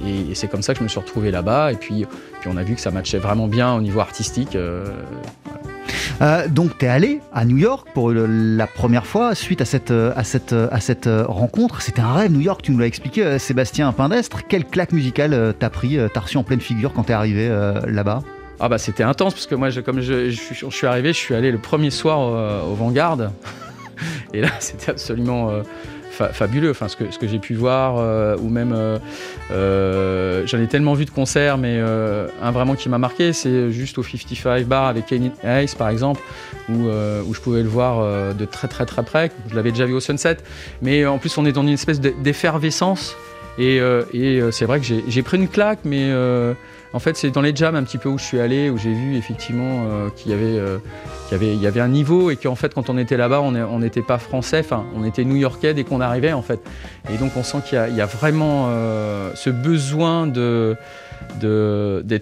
et, 0.05 0.31
et 0.31 0.35
c'est 0.35 0.47
comme 0.47 0.61
ça 0.61 0.71
que 0.73 0.79
je 0.79 0.83
me 0.85 0.87
suis 0.87 1.01
retrouvé 1.01 1.29
là-bas. 1.29 1.73
Et 1.73 1.75
puis, 1.75 2.05
puis 2.47 2.55
on 2.55 2.57
a 2.57 2.63
vu 2.63 2.75
que 2.75 2.81
ça 2.81 2.91
matchait 2.91 3.17
vraiment 3.17 3.47
bien 3.47 3.73
au 3.73 3.81
niveau 3.81 3.99
artistique. 3.99 4.57
Voilà. 6.19 6.47
donc 6.47 6.77
tu 6.77 6.85
es 6.85 6.87
allé 6.87 7.19
à 7.33 7.45
New 7.45 7.57
York 7.57 7.89
pour 7.93 8.11
le, 8.11 8.25
la 8.25 8.67
première 8.67 9.05
fois 9.05 9.35
suite 9.35 9.61
à 9.61 9.65
cette, 9.65 9.91
à 9.91 10.23
cette, 10.23 10.53
à 10.53 10.79
cette 10.79 11.09
rencontre. 11.27 11.81
C'était 11.81 12.01
un 12.01 12.13
rêve, 12.13 12.31
New 12.31 12.41
York, 12.41 12.61
tu 12.61 12.71
nous 12.71 12.79
l'as 12.79 12.87
expliqué, 12.87 13.37
Sébastien 13.39 13.91
Pindestre. 13.91 14.47
Quelle 14.47 14.65
claque 14.65 14.93
musicale 14.93 15.53
t'as 15.59 15.69
pris, 15.69 15.97
t'as 16.13 16.19
reçu 16.21 16.37
en 16.37 16.43
pleine 16.43 16.61
figure 16.61 16.93
quand 16.93 17.03
t'es 17.03 17.13
arrivé 17.13 17.49
là-bas? 17.87 18.21
Ah 18.59 18.69
bah 18.69 18.79
c'était 18.79 19.03
intense 19.03 19.35
parce 19.35 19.45
que 19.45 19.53
moi 19.53 19.69
je, 19.69 19.81
comme 19.81 20.01
je, 20.01 20.31
je, 20.31 20.53
je, 20.53 20.69
suis 20.71 20.87
arrivé, 20.87 21.09
je 21.09 21.17
suis 21.17 21.35
allé 21.35 21.51
le 21.51 21.59
premier 21.59 21.91
soir 21.91 22.19
au, 22.19 22.71
au 22.71 22.75
Vanguard. 22.75 23.17
Et 24.33 24.41
là, 24.41 24.49
c'était 24.59 24.91
absolument 24.91 25.49
euh, 25.49 25.63
fa 26.17 26.33
fabuleux. 26.33 26.71
Enfin, 26.71 26.87
ce 26.87 26.95
que, 26.95 27.11
ce 27.11 27.17
que 27.17 27.27
j'ai 27.27 27.39
pu 27.39 27.53
voir, 27.53 27.97
euh, 27.97 28.35
ou 28.41 28.49
même, 28.49 28.73
euh, 29.51 30.45
j'en 30.45 30.59
ai 30.59 30.67
tellement 30.67 30.93
vu 30.93 31.05
de 31.05 31.09
concerts, 31.09 31.57
mais 31.57 31.79
un 31.79 32.51
vraiment 32.51 32.75
qui 32.75 32.89
m'a 32.89 32.97
marqué, 32.97 33.33
c'est 33.33 33.71
juste 33.71 33.97
au 33.97 34.03
55 34.03 34.65
Bar 34.65 34.87
avec 34.87 35.05
Kenny 35.05 35.31
Hayes, 35.43 35.73
par 35.77 35.89
exemple, 35.89 36.21
où, 36.69 36.87
où 36.87 37.33
je 37.33 37.39
pouvais 37.39 37.63
le 37.63 37.69
voir 37.69 38.33
de 38.33 38.45
très 38.45 38.67
très 38.67 38.85
très 38.85 39.03
près. 39.03 39.31
Je 39.49 39.55
l'avais 39.55 39.71
déjà 39.71 39.85
vu 39.85 39.93
au 39.93 39.99
Sunset, 39.99 40.37
mais 40.81 41.05
en 41.05 41.17
plus, 41.17 41.37
on 41.37 41.45
est 41.45 41.51
dans 41.51 41.63
une 41.63 41.69
espèce 41.69 41.99
d'effervescence. 41.99 43.15
Et, 43.59 43.77
et 44.13 44.41
c'est 44.51 44.65
vrai 44.65 44.79
que 44.79 44.85
j'ai 45.07 45.21
pris 45.21 45.37
une 45.37 45.47
claque, 45.47 45.79
mais 45.83 46.11
en 46.93 46.99
fait, 46.99 47.17
c'est 47.17 47.31
dans 47.31 47.41
les 47.41 47.55
jams 47.55 47.75
un 47.75 47.83
petit 47.83 47.97
peu 47.97 48.09
où 48.09 48.17
je 48.17 48.23
suis 48.23 48.39
allé, 48.39 48.69
où 48.69 48.77
j'ai 48.77 48.93
vu 48.93 49.17
effectivement 49.17 49.85
euh, 49.87 50.09
qu'il 50.09 50.31
y 50.31 50.33
avait, 50.33 50.57
euh, 50.57 50.77
y 51.31 51.67
avait, 51.67 51.81
un 51.81 51.89
niveau 51.89 52.31
et 52.31 52.37
qu'en 52.37 52.55
fait, 52.55 52.73
quand 52.73 52.89
on 52.89 52.97
était 52.97 53.17
là-bas, 53.17 53.41
on 53.41 53.79
n'était 53.79 54.01
pas 54.01 54.17
français, 54.17 54.59
enfin, 54.59 54.85
on 54.95 55.03
était 55.03 55.25
new-yorkais 55.25 55.73
dès 55.73 55.83
qu'on 55.83 56.01
arrivait 56.01 56.33
en 56.33 56.41
fait. 56.41 56.59
Et 57.13 57.17
donc, 57.17 57.33
on 57.35 57.43
sent 57.43 57.59
qu'il 57.67 57.77
y, 57.95 58.01
a 58.01 58.05
vraiment 58.05 58.67
euh, 58.69 59.31
ce 59.35 59.49
besoin 59.49 60.27
d'être 60.27 60.77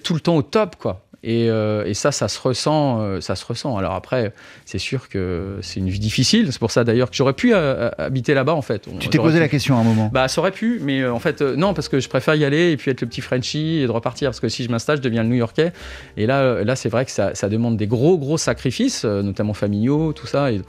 tout 0.04 0.14
le 0.14 0.20
temps 0.20 0.36
au 0.36 0.42
top, 0.42 0.76
quoi. 0.78 1.05
Et, 1.28 1.50
euh, 1.50 1.86
et, 1.86 1.96
ça, 1.96 2.12
ça 2.12 2.28
se 2.28 2.40
ressent, 2.40 3.02
euh, 3.02 3.20
ça 3.20 3.36
se 3.36 3.44
ressent. 3.46 3.76
Alors 3.78 3.94
après, 3.94 4.32
c'est 4.64 4.78
sûr 4.78 5.10
que 5.10 5.58
c'est 5.62 5.80
une 5.80 5.90
vie 5.90 6.00
difficile. 6.00 6.50
C'est 6.52 6.60
pour 6.60 6.70
ça 6.70 6.84
d'ailleurs 6.84 7.10
que 7.10 7.16
j'aurais 7.16 7.34
pu 7.34 7.52
euh, 7.54 7.90
habiter 7.98 8.36
là-bas 8.36 8.54
en 8.54 8.62
fait. 8.62 8.88
Tu 9.00 9.10
t'es 9.10 9.18
posé 9.18 9.38
pu... 9.38 9.40
la 9.40 9.48
question 9.48 9.76
à 9.76 9.80
un 9.82 9.84
moment. 9.84 10.12
Bah, 10.14 10.28
ça 10.28 10.40
aurait 10.40 10.52
pu, 10.52 10.80
mais 10.84 11.06
en 11.06 11.20
fait 11.20 11.42
non, 11.42 11.74
parce 11.74 11.90
que 11.90 12.00
je 12.00 12.08
préfère 12.08 12.36
y 12.36 12.46
aller 12.46 12.72
et 12.72 12.78
puis 12.78 12.92
être 12.92 13.02
le 13.02 13.08
petit 13.08 13.22
Frenchie 13.22 13.80
et 13.82 13.88
de 13.88 13.92
repartir. 13.92 14.30
Parce 14.30 14.40
que 14.40 14.50
si 14.50 14.64
je 14.64 14.70
m'installe, 14.70 14.98
je 14.98 15.02
deviens 15.02 15.24
le 15.24 15.30
New-Yorkais. 15.30 15.74
Et 16.16 16.28
là, 16.28 16.64
là, 16.64 16.76
c'est 16.76 16.90
vrai 16.90 17.06
que 17.06 17.12
ça, 17.12 17.34
ça, 17.34 17.50
demande 17.50 17.76
des 17.76 17.88
gros, 17.88 18.18
gros 18.18 18.38
sacrifices, 18.38 19.04
notamment 19.04 19.54
familiaux, 19.54 20.14
tout 20.14 20.28
ça. 20.28 20.52
Et, 20.52 20.62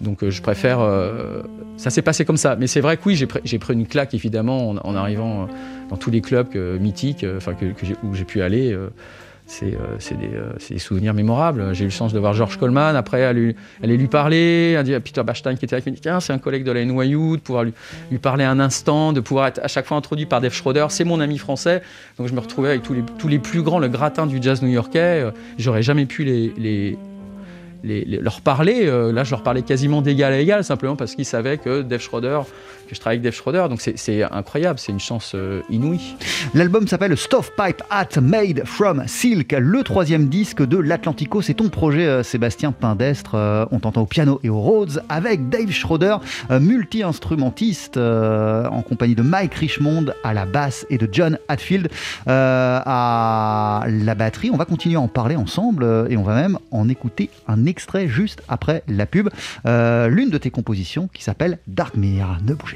donc 0.00 0.22
euh, 0.22 0.30
je 0.30 0.42
préfère. 0.42 0.80
Euh, 0.80 1.42
ça 1.76 1.90
s'est 1.90 2.02
passé 2.02 2.24
comme 2.24 2.36
ça. 2.36 2.56
Mais 2.56 2.66
c'est 2.66 2.80
vrai 2.80 2.96
que 2.96 3.02
oui, 3.06 3.16
j'ai 3.16 3.26
pris, 3.26 3.58
pris, 3.58 3.74
une 3.74 3.86
claque 3.86 4.14
évidemment 4.14 4.70
en, 4.70 4.76
en 4.76 4.94
arrivant 4.94 5.42
euh, 5.42 5.46
dans 5.90 5.96
tous 5.96 6.10
les 6.10 6.20
clubs 6.20 6.54
mythiques 6.80 7.24
enfin, 7.36 7.54
que, 7.54 7.66
que 7.66 7.86
où 8.02 8.14
j'ai 8.14 8.24
pu 8.24 8.42
aller 8.42 8.76
c'est 9.46 9.76
des, 10.18 10.78
souvenirs 10.78 11.14
mémorables. 11.14 11.72
J'ai 11.74 11.84
eu 11.84 11.86
le 11.86 11.92
chance 11.92 12.12
de 12.12 12.18
voir 12.18 12.34
George 12.34 12.58
Coleman, 12.58 12.96
après 12.96 13.24
aller, 13.24 13.54
lui 13.82 14.08
parler, 14.08 14.76
à 14.76 15.00
Peter 15.00 15.22
Bachstein 15.22 15.56
qui 15.56 15.64
était 15.64 15.76
avec 15.76 15.86
moi, 15.86 16.20
c'est 16.20 16.32
un 16.32 16.38
collègue 16.38 16.64
de 16.64 16.72
la 16.72 16.84
NYU, 16.84 17.36
de 17.36 17.40
pouvoir 17.40 17.64
lui, 17.64 17.72
lui, 18.10 18.18
parler 18.18 18.44
un 18.44 18.58
instant, 18.58 19.12
de 19.12 19.20
pouvoir 19.20 19.46
être 19.46 19.60
à 19.62 19.68
chaque 19.68 19.86
fois 19.86 19.96
introduit 19.96 20.26
par 20.26 20.40
Dave 20.40 20.52
Schroeder, 20.52 20.86
c'est 20.90 21.04
mon 21.04 21.20
ami 21.20 21.38
français. 21.38 21.82
Donc 22.18 22.28
je 22.28 22.34
me 22.34 22.40
retrouvais 22.40 22.70
avec 22.70 22.82
tous 22.82 23.28
les, 23.28 23.38
plus 23.38 23.62
grands, 23.62 23.78
le 23.78 23.88
gratin 23.88 24.26
du 24.26 24.42
jazz 24.42 24.62
new-yorkais. 24.62 25.30
J'aurais 25.58 25.82
jamais 25.82 26.06
pu 26.06 26.24
les, 26.24 26.98
leur 27.84 28.40
parler. 28.40 28.86
Euh, 28.86 29.12
là, 29.12 29.24
je 29.24 29.30
leur 29.30 29.42
parlais 29.42 29.62
quasiment 29.62 30.02
d'égal 30.02 30.32
à 30.32 30.38
égal, 30.38 30.64
simplement 30.64 30.96
parce 30.96 31.14
qu'ils 31.14 31.24
savaient 31.24 31.58
que 31.58 31.82
Dave 31.82 32.00
Schroeder, 32.00 32.40
que 32.86 32.94
je 32.94 33.00
travaille 33.00 33.16
avec 33.16 33.24
Dave 33.24 33.34
Schroeder. 33.34 33.66
Donc 33.68 33.80
c'est 33.80 34.22
incroyable, 34.22 34.78
c'est 34.78 34.92
une 34.92 35.00
chance 35.00 35.32
euh, 35.34 35.62
inouïe. 35.70 36.16
L'album 36.54 36.86
s'appelle 36.88 37.16
Stovepipe 37.16 37.82
Hat 37.90 38.20
Made 38.20 38.62
from 38.64 39.02
Silk, 39.06 39.54
le 39.58 39.82
troisième 39.82 40.28
disque 40.28 40.62
de 40.64 40.78
l'Atlantico. 40.78 41.42
C'est 41.42 41.54
ton 41.54 41.68
projet, 41.68 42.06
euh, 42.06 42.22
Sébastien 42.22 42.72
Pindestre. 42.72 43.34
Euh, 43.34 43.66
on 43.70 43.80
t'entend 43.80 44.02
au 44.02 44.06
piano 44.06 44.40
et 44.42 44.48
au 44.48 44.60
Rhodes 44.60 45.02
avec 45.08 45.48
Dave 45.48 45.70
Schroeder, 45.70 46.16
multi-instrumentiste 46.50 47.96
en 47.96 48.82
compagnie 48.82 49.14
de 49.14 49.22
Mike 49.22 49.54
Richmond 49.54 50.06
à 50.24 50.32
la 50.32 50.46
basse 50.46 50.86
et 50.90 50.98
de 50.98 51.08
John 51.10 51.38
Hatfield 51.48 51.88
à 52.26 53.84
la 53.86 54.14
batterie. 54.14 54.50
On 54.52 54.56
va 54.56 54.64
continuer 54.64 54.96
à 54.96 55.00
en 55.00 55.08
parler 55.08 55.36
ensemble 55.36 56.06
et 56.08 56.16
on 56.16 56.22
va 56.22 56.34
même 56.34 56.58
en 56.70 56.88
écouter 56.88 57.30
un 57.48 57.66
extrait 57.66 58.08
juste 58.08 58.42
après 58.48 58.82
la 58.88 59.06
pub. 59.06 59.28
L'une 59.64 60.30
de 60.30 60.38
tes 60.38 60.50
compositions 60.50 61.08
qui 61.12 61.22
s'appelle 61.22 61.58
Dark 61.66 61.96
Mirror. 61.96 62.38
Ne 62.46 62.54
bougez 62.54 62.75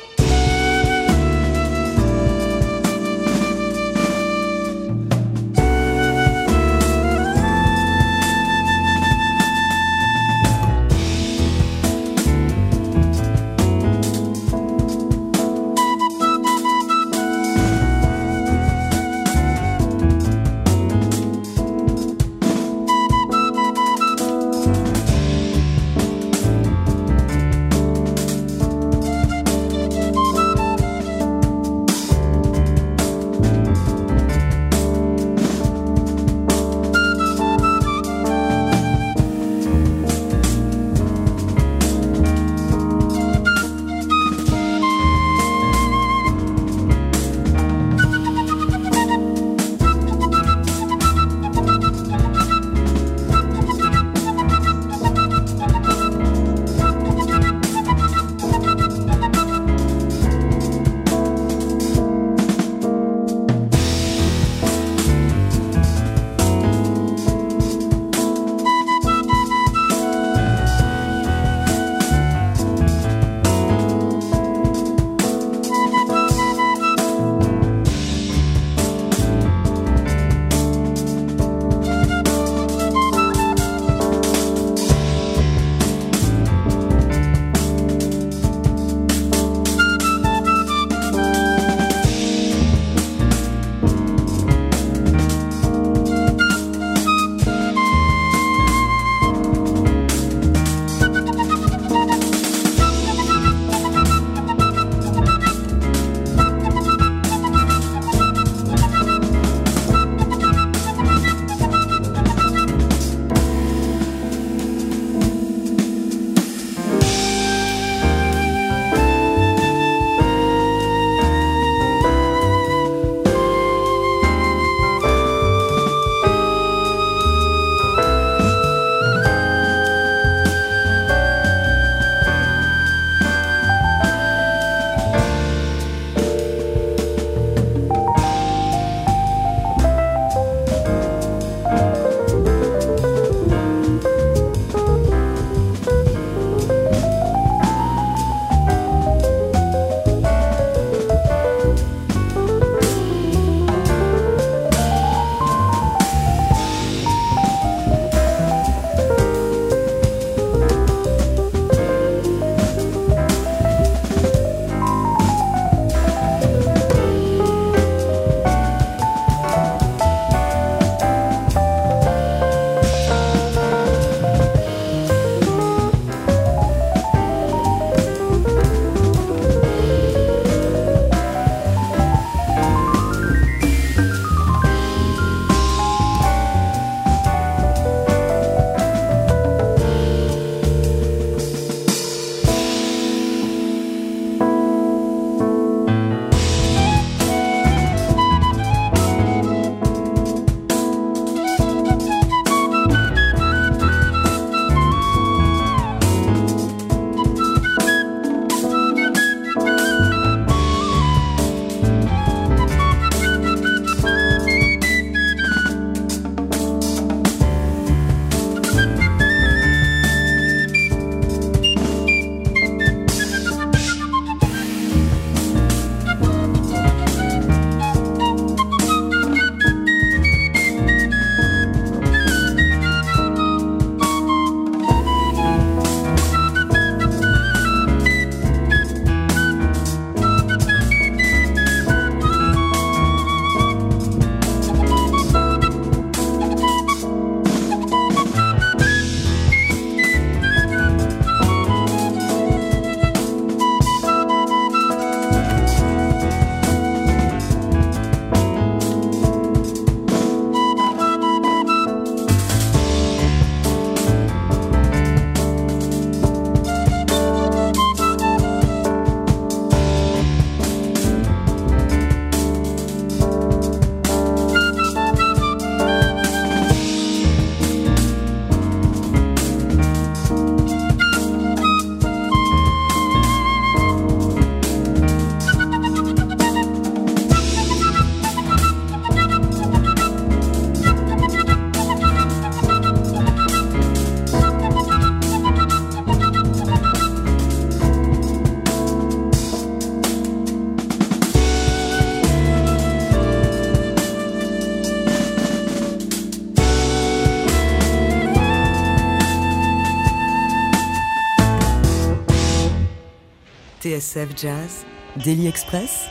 TSF 314.11 314.29
Jazz, 314.35 314.85
Daily 315.23 315.47
Express, 315.47 316.07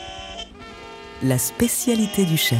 la 1.21 1.37
spécialité 1.37 2.25
du 2.25 2.35
chef. 2.35 2.57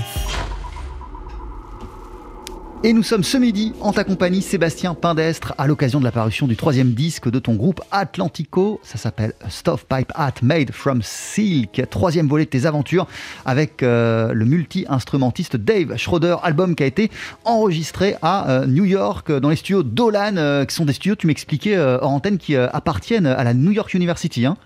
Et 2.84 2.93
nous 2.93 3.01
sommes 3.01 3.23
ce 3.23 3.38
midi 3.38 3.73
en 3.82 3.91
ta 3.91 4.04
compagnie, 4.04 4.43
Sébastien 4.43 4.93
Pindestre, 4.93 5.56
à 5.58 5.65
l'occasion 5.65 5.99
de 5.99 6.04
la 6.04 6.12
parution 6.12 6.47
du 6.47 6.56
troisième 6.56 6.91
disque 6.91 7.30
de 7.30 7.39
ton 7.39 7.56
groupe 7.56 7.82
Atlantico. 7.91 8.80
Ça 8.84 8.99
s'appelle 8.99 9.34
Stovepipe 9.49 10.12
Hat 10.13 10.36
Made 10.43 10.71
from 10.71 11.01
Silk. 11.01 11.82
Troisième 11.89 12.27
volet 12.27 12.45
de 12.45 12.49
tes 12.49 12.67
aventures 12.67 13.08
avec 13.43 13.82
euh, 13.82 14.34
le 14.34 14.45
multi-instrumentiste 14.45 15.58
Dave 15.58 15.97
Schroeder, 15.97 16.36
album 16.43 16.75
qui 16.75 16.84
a 16.84 16.88
été 16.88 17.10
enregistré 17.45 18.15
à 18.21 18.47
euh, 18.49 18.67
New 18.67 18.86
York 18.86 19.32
dans 19.32 19.49
les 19.49 19.56
studios 19.56 19.82
Dolan, 19.82 20.38
euh, 20.38 20.65
qui 20.65 20.75
sont 20.75 20.86
des 20.86 20.93
studios, 20.93 21.15
tu 21.15 21.25
m'expliquais, 21.25 21.80
hors 21.80 22.12
antenne, 22.12 22.38
qui 22.38 22.56
appartiennent 22.56 23.25
à 23.25 23.43
la 23.43 23.56
New 23.56 23.71
York 23.71 23.95
University. 23.95 24.45
Hein. 24.45 24.58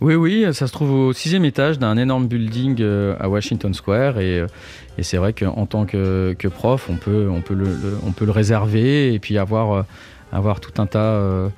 Oui, 0.00 0.14
oui, 0.14 0.46
ça 0.52 0.66
se 0.66 0.72
trouve 0.72 0.90
au 0.90 1.12
sixième 1.12 1.44
étage 1.44 1.78
d'un 1.78 1.96
énorme 1.96 2.26
building 2.28 2.82
à 3.18 3.28
Washington 3.28 3.72
Square 3.72 4.18
et, 4.18 4.44
et 4.98 5.02
c'est 5.02 5.16
vrai 5.18 5.32
qu'en 5.32 5.66
tant 5.66 5.84
que, 5.84 6.34
prof, 6.48 6.88
on 6.90 6.96
peut, 6.96 7.28
on, 7.30 7.40
peut 7.40 7.54
le, 7.54 7.68
on 8.06 8.12
peut 8.12 8.24
le 8.24 8.30
réserver 8.30 9.12
et 9.12 9.18
puis 9.18 9.36
avoir, 9.36 9.72
euh, 9.72 9.82
avoir 10.32 10.60
tout 10.60 10.80
un 10.80 10.86
tas 10.86 10.98
euh, 10.98 11.48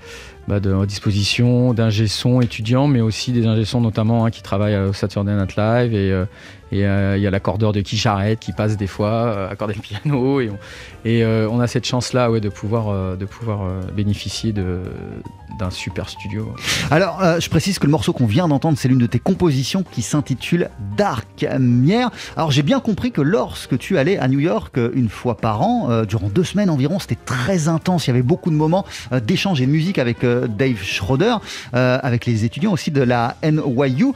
bah, 0.48 0.59
de 0.61 0.85
disposition 0.87 1.72
d'ingé 1.72 2.07
étudiants, 2.42 2.88
mais 2.88 3.01
aussi 3.01 3.33
des 3.33 3.46
ingé 3.46 3.64
notamment 3.79 4.24
hein, 4.24 4.31
qui 4.31 4.42
travaillent 4.42 4.77
au 4.77 4.92
Saturday 4.92 5.35
Night 5.35 5.57
Live 5.57 5.94
et, 5.94 6.11
euh, 6.11 6.24
et 6.72 6.81
il 6.81 7.20
y 7.20 7.26
a 7.26 7.31
l'accordeur 7.31 7.72
de 7.72 7.81
qui 7.81 7.98
qui 8.40 8.52
passe 8.52 8.76
des 8.76 8.87
fois 8.87 9.48
accorder 9.50 9.74
le 9.74 9.81
piano 9.81 10.40
et 10.40 10.50
on, 11.24 11.48
on 11.50 11.61
a 11.61 11.66
cette 11.66 11.87
chance 11.87 12.12
là 12.12 12.31
ouais, 12.31 12.40
de 12.40 12.48
pouvoir, 12.48 13.16
de 13.16 13.24
pouvoir 13.24 13.68
bénéficier 13.94 14.52
d'un 14.52 15.70
super 15.70 16.09
studio. 16.09 16.54
Alors, 16.90 17.22
euh, 17.22 17.40
je 17.40 17.48
précise 17.50 17.78
que 17.78 17.87
le 17.87 17.90
morceau 17.90 18.12
qu'on 18.12 18.26
vient 18.26 18.48
d'entendre, 18.48 18.78
c'est 18.78 18.88
l'une 18.88 18.98
de 18.98 19.07
tes 19.07 19.18
compositions 19.18 19.83
qui 19.83 20.02
s'intitule 20.02 20.70
Dark 20.96 21.46
Mier. 21.59 22.07
Alors, 22.37 22.50
j'ai 22.50 22.62
bien 22.62 22.81
compris 22.81 23.11
que 23.11 23.20
lorsque 23.20 23.76
tu 23.78 23.98
allais 23.98 24.18
à 24.18 24.28
New 24.28 24.40
York 24.40 24.78
euh, 24.78 24.90
une 24.94 25.09
fois 25.09 25.37
par 25.37 25.62
an, 25.62 25.88
euh, 25.90 26.04
durant 26.04 26.28
deux 26.28 26.44
semaines 26.44 26.70
environ, 26.70 26.98
c'était 26.98 27.16
très 27.16 27.68
intense. 27.68 28.07
Il 28.07 28.11
y 28.11 28.12
avait 28.12 28.22
beaucoup 28.22 28.50
de 28.50 28.54
moments 28.54 28.85
d'échange 29.24 29.61
et 29.61 29.66
de 29.66 29.70
musique 29.70 29.98
avec 29.98 30.24
Dave 30.24 30.83
Schroeder, 30.83 31.37
avec 31.72 32.26
les 32.26 32.44
étudiants 32.44 32.72
aussi 32.72 32.90
de 32.90 33.02
la 33.02 33.37
NYU. 33.42 34.12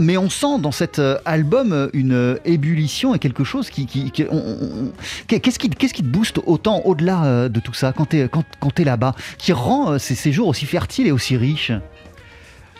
mais 0.00 0.16
on 0.16 0.30
sent 0.30 0.58
dans 0.60 0.72
cet 0.72 1.00
album 1.24 1.90
une 1.94 2.38
ébullition 2.44 3.14
et 3.14 3.18
quelque 3.18 3.44
chose 3.44 3.70
qui. 3.70 3.86
qu'est-ce, 3.86 5.58
qui, 5.58 5.70
qu'est-ce 5.70 5.94
qui 5.94 6.02
te 6.02 6.08
booste 6.08 6.40
autant 6.46 6.82
au-delà 6.84 7.48
de 7.48 7.60
tout 7.60 7.74
ça 7.74 7.92
quand 7.92 8.10
tu 8.10 8.20
es, 8.20 8.28
quand, 8.28 8.44
quand 8.60 8.78
es 8.78 8.84
là-bas, 8.84 9.14
qui 9.38 9.52
rend 9.52 9.98
ces 9.98 10.14
séjours 10.14 10.48
aussi 10.48 10.66
fertile 10.66 11.06
et 11.06 11.12
aussi 11.12 11.36
riche 11.36 11.72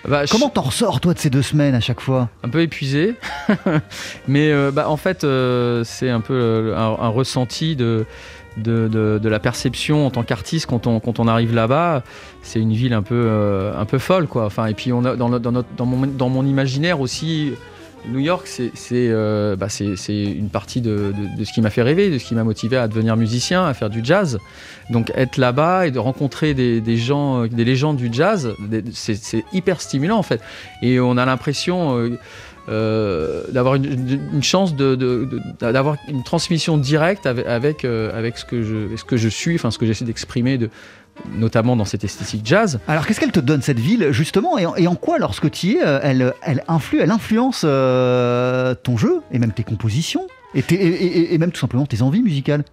bah, 0.08 0.24
Comment 0.30 0.48
t'en 0.48 0.62
ressors 0.62 1.00
toi 1.00 1.14
de 1.14 1.18
ces 1.18 1.30
deux 1.30 1.42
semaines 1.42 1.74
à 1.74 1.80
chaque 1.80 2.00
fois? 2.00 2.28
Un 2.42 2.48
peu 2.48 2.60
épuisé, 2.60 3.14
mais 4.28 4.50
euh, 4.50 4.70
bah, 4.70 4.88
en 4.88 4.96
fait 4.96 5.24
euh, 5.24 5.84
c'est 5.84 6.10
un 6.10 6.20
peu 6.20 6.34
euh, 6.34 6.76
un, 6.76 7.08
ressenti 7.08 7.76
de, 7.76 8.06
de, 8.56 9.28
la 9.28 9.38
perception 9.38 10.06
en 10.06 10.10
tant 10.10 10.22
qu'artiste 10.22 10.66
quand 10.66 10.86
on, 10.86 11.00
quand 11.00 11.18
on 11.20 11.28
arrive 11.28 11.54
là-bas. 11.54 12.02
C'est 12.42 12.60
une 12.60 12.72
ville 12.72 12.92
un 12.92 13.02
peu, 13.02 13.72
un 13.76 13.84
peu 13.84 13.98
folle 13.98 14.26
quoi. 14.26 14.46
Enfin, 14.46 14.66
et 14.66 14.74
puis 14.74 14.92
on 14.92 15.04
a, 15.04 15.16
dans, 15.16 15.30
dans, 15.30 15.52
notre, 15.52 15.68
dans, 15.76 15.86
mon, 15.86 16.06
dans 16.06 16.28
mon 16.28 16.44
imaginaire 16.44 17.00
aussi 17.00 17.52
New 18.08 18.18
York, 18.18 18.48
euh, 18.92 19.56
bah, 19.56 19.68
c'est 19.68 19.94
une 20.08 20.48
partie 20.48 20.80
de, 20.80 21.12
ce 21.42 21.52
qui 21.52 21.60
m'a 21.60 21.70
fait 21.70 21.82
rêver, 21.82 22.10
de 22.10 22.18
ce 22.18 22.24
qui 22.24 22.34
m'a 22.34 22.44
motivé 22.44 22.76
à 22.76 22.88
devenir 22.88 23.16
musicien, 23.16 23.64
à 23.64 23.74
faire 23.74 23.90
du 23.90 24.00
jazz. 24.04 24.38
Donc 24.90 25.10
être 25.14 25.36
là-bas 25.36 25.86
et 25.86 25.90
de 25.90 25.98
rencontrer 25.98 26.54
des, 26.54 26.96
gens, 26.96 27.46
des 27.46 27.64
légendes 27.64 27.96
du 27.96 28.10
jazz, 28.12 28.54
c'est 28.92 29.44
hyper 29.52 29.80
stimulant 29.80 30.18
en 30.18 30.22
fait. 30.22 30.40
Et 30.82 31.00
on 31.00 31.16
a 31.16 31.24
l'impression 31.24 31.96
euh, 31.96 32.18
euh, 32.68 33.44
d'avoir 33.50 33.74
une, 33.74 34.42
chance 34.42 34.74
d'avoir 34.74 35.96
une 36.08 36.22
transmission 36.22 36.78
directe 36.78 37.26
avec, 37.26 37.84
avec, 37.84 38.38
ce, 38.38 38.44
que 38.44 38.62
je, 38.62 38.96
ce 38.96 39.04
que 39.04 39.16
je 39.16 39.28
suis, 39.28 39.54
enfin 39.54 39.70
ce 39.70 39.78
que 39.78 39.86
j'essaie 39.86 40.04
d'exprimer 40.04 40.58
de, 40.58 40.70
notamment 41.32 41.76
dans 41.76 41.84
cette 41.84 42.04
esthétique 42.04 42.42
jazz. 42.44 42.80
Alors 42.88 43.06
qu'est-ce 43.06 43.20
qu'elle 43.20 43.32
te 43.32 43.40
donne 43.40 43.62
cette 43.62 43.80
ville 43.80 44.08
justement 44.10 44.58
et 44.58 44.86
en, 44.86 44.94
quoi 44.94 45.18
lorsque 45.18 45.50
tu 45.50 45.66
y 45.66 45.72
es 45.72 45.82
euh, 45.84 46.00
elle, 46.02 46.34
elle 46.42 46.62
influe, 46.68 47.00
elle 47.00 47.10
influence 47.10 47.62
euh, 47.64 48.74
ton 48.74 48.96
jeu 48.96 49.20
et 49.32 49.38
même 49.38 49.52
tes 49.52 49.64
compositions 49.64 50.26
et, 50.54 51.36
même 51.38 51.50
tout 51.50 51.60
simplement 51.60 51.86
tes 51.86 52.02
envies 52.02 52.22
musicales? 52.22 52.64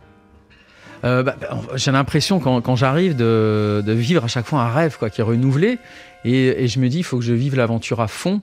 Euh, 1.04 1.24
bah, 1.24 1.36
bah, 1.40 1.60
j'ai 1.76 1.92
l'impression 1.92 2.40
quand, 2.40 2.76
j'arrive 2.76 3.16
de, 3.16 3.84
vivre 3.88 4.26
à 4.26 4.28
chaque 4.28 4.46
fois 4.46 4.62
un 4.62 4.72
rêve 4.72 4.98
quoi, 5.00 5.10
qui 5.10 5.22
est 5.22 5.24
renouvelé 5.24 5.80
et, 6.24 6.68
je 6.68 6.80
me 6.80 6.90
dis 6.90 7.00
il 7.00 7.04
faut 7.04 7.18
que 7.18 7.24
je 7.24 7.34
vive 7.34 7.56
l'aventure 7.56 8.02
à 8.02 8.08
fond 8.08 8.42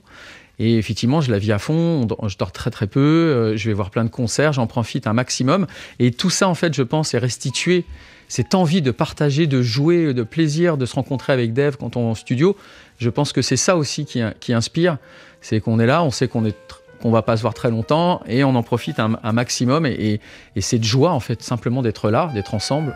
et 0.58 0.76
effectivement, 0.76 1.20
je 1.20 1.30
la 1.30 1.38
vis 1.38 1.52
à 1.52 1.58
fond, 1.58 2.06
je 2.26 2.36
dors 2.36 2.52
très 2.52 2.70
très 2.70 2.86
peu, 2.86 3.54
je 3.56 3.68
vais 3.68 3.74
voir 3.74 3.90
plein 3.90 4.04
de 4.04 4.10
concerts, 4.10 4.52
j'en 4.52 4.66
profite 4.66 5.06
un 5.06 5.12
maximum. 5.12 5.66
Et 5.98 6.10
tout 6.10 6.30
ça, 6.30 6.48
en 6.48 6.54
fait, 6.54 6.74
je 6.74 6.82
pense, 6.82 7.14
est 7.14 7.18
restitué 7.18 7.84
cette 8.28 8.54
envie 8.54 8.82
de 8.82 8.90
partager, 8.90 9.46
de 9.46 9.62
jouer, 9.62 10.12
de 10.12 10.22
plaisir, 10.22 10.76
de 10.76 10.86
se 10.86 10.94
rencontrer 10.94 11.32
avec 11.32 11.52
Dave 11.52 11.76
quand 11.78 11.96
on 11.96 12.02
est 12.02 12.10
en 12.10 12.14
studio, 12.14 12.56
je 12.98 13.10
pense 13.10 13.32
que 13.32 13.42
c'est 13.42 13.56
ça 13.56 13.76
aussi 13.76 14.04
qui, 14.04 14.20
qui 14.40 14.52
inspire. 14.52 14.98
C'est 15.40 15.60
qu'on 15.60 15.78
est 15.78 15.86
là, 15.86 16.02
on 16.02 16.10
sait 16.10 16.28
qu'on 16.28 16.44
est 16.44 16.56
va 17.04 17.22
pas 17.22 17.36
se 17.36 17.42
voir 17.42 17.54
très 17.54 17.70
longtemps 17.70 18.22
et 18.26 18.42
on 18.42 18.54
en 18.56 18.62
profite 18.62 18.98
un, 18.98 19.32
maximum 19.32 19.86
et, 19.86 20.20
et, 20.56 20.60
cette 20.60 20.82
joie 20.82 21.12
en 21.12 21.20
fait 21.20 21.42
simplement 21.42 21.80
d'être 21.80 22.10
là, 22.10 22.28
d'être 22.34 22.54
ensemble, 22.54 22.92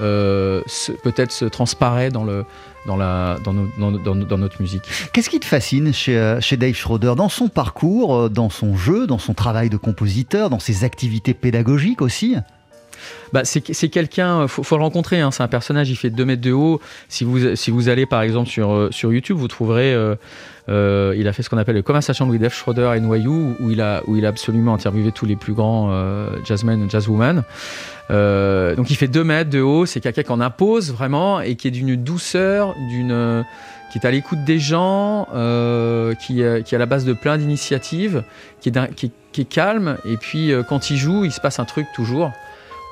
euh, 0.00 0.62
peut-être 1.02 1.32
se 1.32 1.44
transparaît 1.44 2.10
dans 2.10 2.24
le 2.24 2.44
dans, 2.86 2.96
la, 2.96 3.38
dans, 3.42 3.54
dans, 3.92 4.38
notre 4.38 4.60
musique. 4.60 4.82
Qu'est-ce 5.12 5.30
qui 5.30 5.40
te 5.40 5.46
fascine 5.46 5.92
chez, 5.94 6.18
euh, 6.18 6.38
chez 6.40 6.58
Dave 6.58 6.74
Schroeder 6.74 7.14
Dans 7.16 7.30
son 7.30 7.48
parcours, 7.48 8.14
euh, 8.14 8.28
dans 8.28 8.50
son 8.50 8.76
jeu, 8.76 9.06
dans 9.06 9.18
son 9.18 9.32
travail 9.32 9.70
de 9.70 9.78
compositeur, 9.78 10.50
dans 10.50 10.58
ses 10.58 10.84
activités 10.84 11.32
pédagogiques 11.32 12.02
aussi? 12.02 12.36
Bah, 13.34 13.42
c'est 13.44 13.88
quelqu'un, 13.88 14.42
il 14.42 14.48
faut, 14.48 14.76
le 14.76 14.82
rencontrer, 14.82 15.20
hein. 15.20 15.32
c'est 15.32 15.42
un 15.42 15.48
personnage, 15.48 15.90
il 15.90 15.96
fait 15.96 16.08
2 16.08 16.24
mètres 16.24 16.40
de 16.40 16.52
haut. 16.52 16.80
Si 17.08 17.24
vous, 17.24 17.88
allez 17.88 18.06
par 18.06 18.22
exemple 18.22 18.48
sur, 18.48 18.72
euh, 18.72 18.90
YouTube, 19.02 19.36
vous 19.36 19.48
trouverez, 19.48 19.92
euh, 19.92 20.14
euh, 20.68 21.16
il 21.18 21.26
a 21.26 21.32
fait 21.32 21.42
ce 21.42 21.50
qu'on 21.50 21.58
appelle 21.58 21.74
le 21.74 21.82
Conversation 21.82 22.28
with 22.28 22.40
Dave 22.40 22.54
Schroeder 22.54 22.92
et 22.94 23.00
NYU, 23.00 23.56
où 23.58 23.70
il, 23.72 23.80
a, 23.80 24.02
absolument 24.24 24.72
interviewé 24.72 25.10
tous 25.10 25.26
les 25.26 25.34
plus 25.34 25.52
grands 25.52 25.90
jazzmen 26.44 26.84
et 26.84 26.88
jazzwomen. 26.88 27.42
donc 28.08 28.90
il 28.90 28.94
fait 28.94 29.08
2 29.08 29.24
mètres 29.24 29.50
de 29.50 29.60
haut, 29.60 29.84
c'est 29.84 29.98
quelqu'un 29.98 30.22
qu'on 30.22 30.40
impose 30.40 30.92
vraiment 30.92 31.40
et 31.40 31.56
qui 31.56 31.66
est 31.66 31.72
d'une 31.72 31.96
douceur, 31.96 32.76
qui 33.90 33.98
est 33.98 34.04
à 34.04 34.12
l'écoute 34.12 34.44
des 34.44 34.60
gens, 34.60 35.26
qui, 36.20 36.34
qui 36.34 36.40
est 36.40 36.74
à 36.74 36.78
la 36.78 36.86
base 36.86 37.04
de 37.04 37.14
plein 37.14 37.36
d'initiatives, 37.36 38.22
qui, 38.60 38.70
est 38.70 39.44
calme, 39.44 39.96
et 40.04 40.16
puis 40.18 40.52
quand 40.68 40.90
il 40.90 40.98
joue, 40.98 41.24
il 41.24 41.32
se 41.32 41.40
passe 41.40 41.58
un 41.58 41.64
truc 41.64 41.88
toujours. 41.96 42.30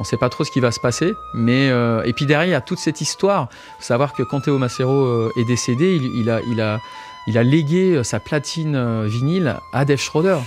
On 0.03 0.05
ne 0.05 0.09
sait 0.09 0.17
pas 0.17 0.31
trop 0.31 0.43
ce 0.43 0.51
qui 0.51 0.59
va 0.59 0.73
se 0.73 0.81
passer. 0.81 1.15
Mais, 1.33 1.71
euh, 1.71 2.03
et 2.03 2.13
puis 2.13 2.27
derrière, 2.27 2.49
il 2.49 2.51
y 2.51 2.57
a 2.57 2.61
toute 2.61 2.81
cette 2.81 3.01
histoire. 3.01 3.49
faut 3.79 3.85
savoir 3.85 4.15
que 4.15 4.25
quand 4.25 4.41
Théo 4.41 4.59
Macero 4.59 5.05
euh, 5.05 5.31
est 5.37 5.45
décédé, 5.45 5.95
il, 5.95 6.29
a, 6.29 6.41
il, 6.51 6.61
a, 6.61 6.81
il 7.29 7.39
a 7.39 7.45
légué 7.45 7.95
euh, 7.95 8.03
sa 8.03 8.19
platine 8.19 9.05
vinyle 9.05 9.59
à 9.73 9.85
Dave 9.85 10.01
Schroeder. 10.01 10.39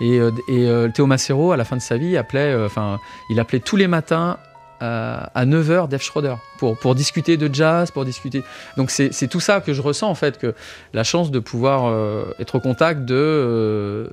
Et, 0.00 0.18
et 0.48 0.66
Théo 0.94 1.04
Macero, 1.04 1.52
à 1.52 1.58
la 1.58 1.64
fin 1.64 1.76
de 1.76 1.82
sa 1.82 1.98
vie, 1.98 2.16
appelait, 2.16 2.56
enfin, 2.64 3.00
il 3.28 3.38
appelait 3.38 3.60
tous 3.60 3.76
les 3.76 3.86
matins 3.86 4.38
à 4.80 5.44
9h 5.44 5.88
Dave 5.88 6.00
Schroeder 6.02 6.36
pour, 6.58 6.78
pour 6.78 6.94
discuter 6.94 7.36
de 7.36 7.54
jazz, 7.54 7.90
pour 7.90 8.06
discuter. 8.06 8.42
Donc 8.78 8.90
c'est 8.90 9.28
tout 9.28 9.40
ça 9.40 9.60
que 9.60 9.74
je 9.74 9.82
ressens 9.82 10.08
en 10.08 10.14
fait, 10.16 10.38
que 10.38 10.54
la 10.94 11.04
chance 11.04 11.30
de 11.30 11.38
pouvoir 11.38 11.94
être 12.40 12.56
au 12.56 12.60
contact 12.60 13.04
de 13.04 14.10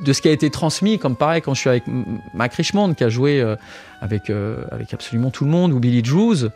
de 0.00 0.12
ce 0.12 0.20
qui 0.20 0.28
a 0.28 0.32
été 0.32 0.50
transmis, 0.50 0.98
comme 0.98 1.16
pareil 1.16 1.42
quand 1.42 1.54
je 1.54 1.60
suis 1.60 1.70
avec 1.70 1.84
Mac 2.34 2.54
Richmond 2.54 2.94
qui 2.94 3.04
a 3.04 3.08
joué 3.08 3.40
euh, 3.40 3.56
avec, 4.00 4.28
euh, 4.28 4.64
avec 4.70 4.92
absolument 4.92 5.30
tout 5.30 5.44
le 5.44 5.50
monde, 5.50 5.72
ou 5.72 5.80
Billy 5.80 6.02
Drews, 6.02 6.48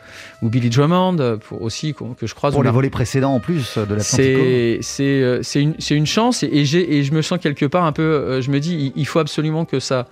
ou 0.42 0.48
Billy 0.48 0.70
Drummond 0.70 1.18
euh, 1.18 1.36
pour, 1.36 1.62
aussi 1.62 1.94
que 1.94 2.26
je 2.26 2.34
croise. 2.34 2.52
Pour 2.52 2.62
les 2.62 2.70
volets 2.70 2.90
précédents 2.90 3.34
en 3.34 3.40
plus 3.40 3.78
de 3.78 3.94
la 3.94 4.02
C'est 4.02 4.78
c'est 4.82 5.62
une, 5.62 5.74
une, 5.90 6.06
chance 6.06 6.42
et, 6.42 6.46
et, 6.46 6.98
et, 6.98 7.02
je 7.02 7.12
me 7.12 7.22
sens 7.22 7.38
quelque 7.38 7.66
part 7.66 7.84
un 7.84 7.92
peu, 7.92 8.40
je 8.40 8.50
me 8.50 8.60
dis 8.60 8.92
il, 8.94 9.06
faut 9.06 9.18
absolument 9.18 9.64
que 9.64 9.80
ça 9.80 10.06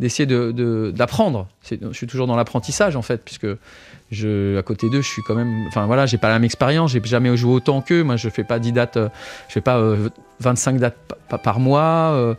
d'essayer 0.00 0.26
d'apprendre. 0.26 1.48
De, 1.70 1.78
je 1.90 1.96
suis 1.96 2.06
toujours 2.06 2.26
dans 2.26 2.36
l'apprentissage 2.36 2.96
en 2.96 3.02
fait, 3.02 3.22
puisque 3.24 3.46
je, 4.14 4.56
à 4.58 4.62
côté 4.62 4.88
d'eux, 4.88 5.02
je 5.02 5.08
suis 5.08 5.22
quand 5.22 5.34
même. 5.34 5.66
Enfin 5.68 5.86
voilà, 5.86 6.06
j'ai 6.06 6.18
pas 6.18 6.28
la 6.28 6.34
même 6.34 6.44
expérience, 6.44 6.92
j'ai 6.92 7.02
jamais 7.04 7.36
joué 7.36 7.52
autant 7.52 7.80
qu'eux. 7.80 8.02
Moi, 8.02 8.16
je 8.16 8.28
fais 8.28 8.44
pas 8.44 8.58
10 8.58 8.72
dates, 8.72 8.98
je 9.48 9.52
fais 9.52 9.60
pas 9.60 9.80
25 10.40 10.78
dates 10.78 10.96
par 11.42 11.60
mois. 11.60 12.12
Euh, 12.12 12.34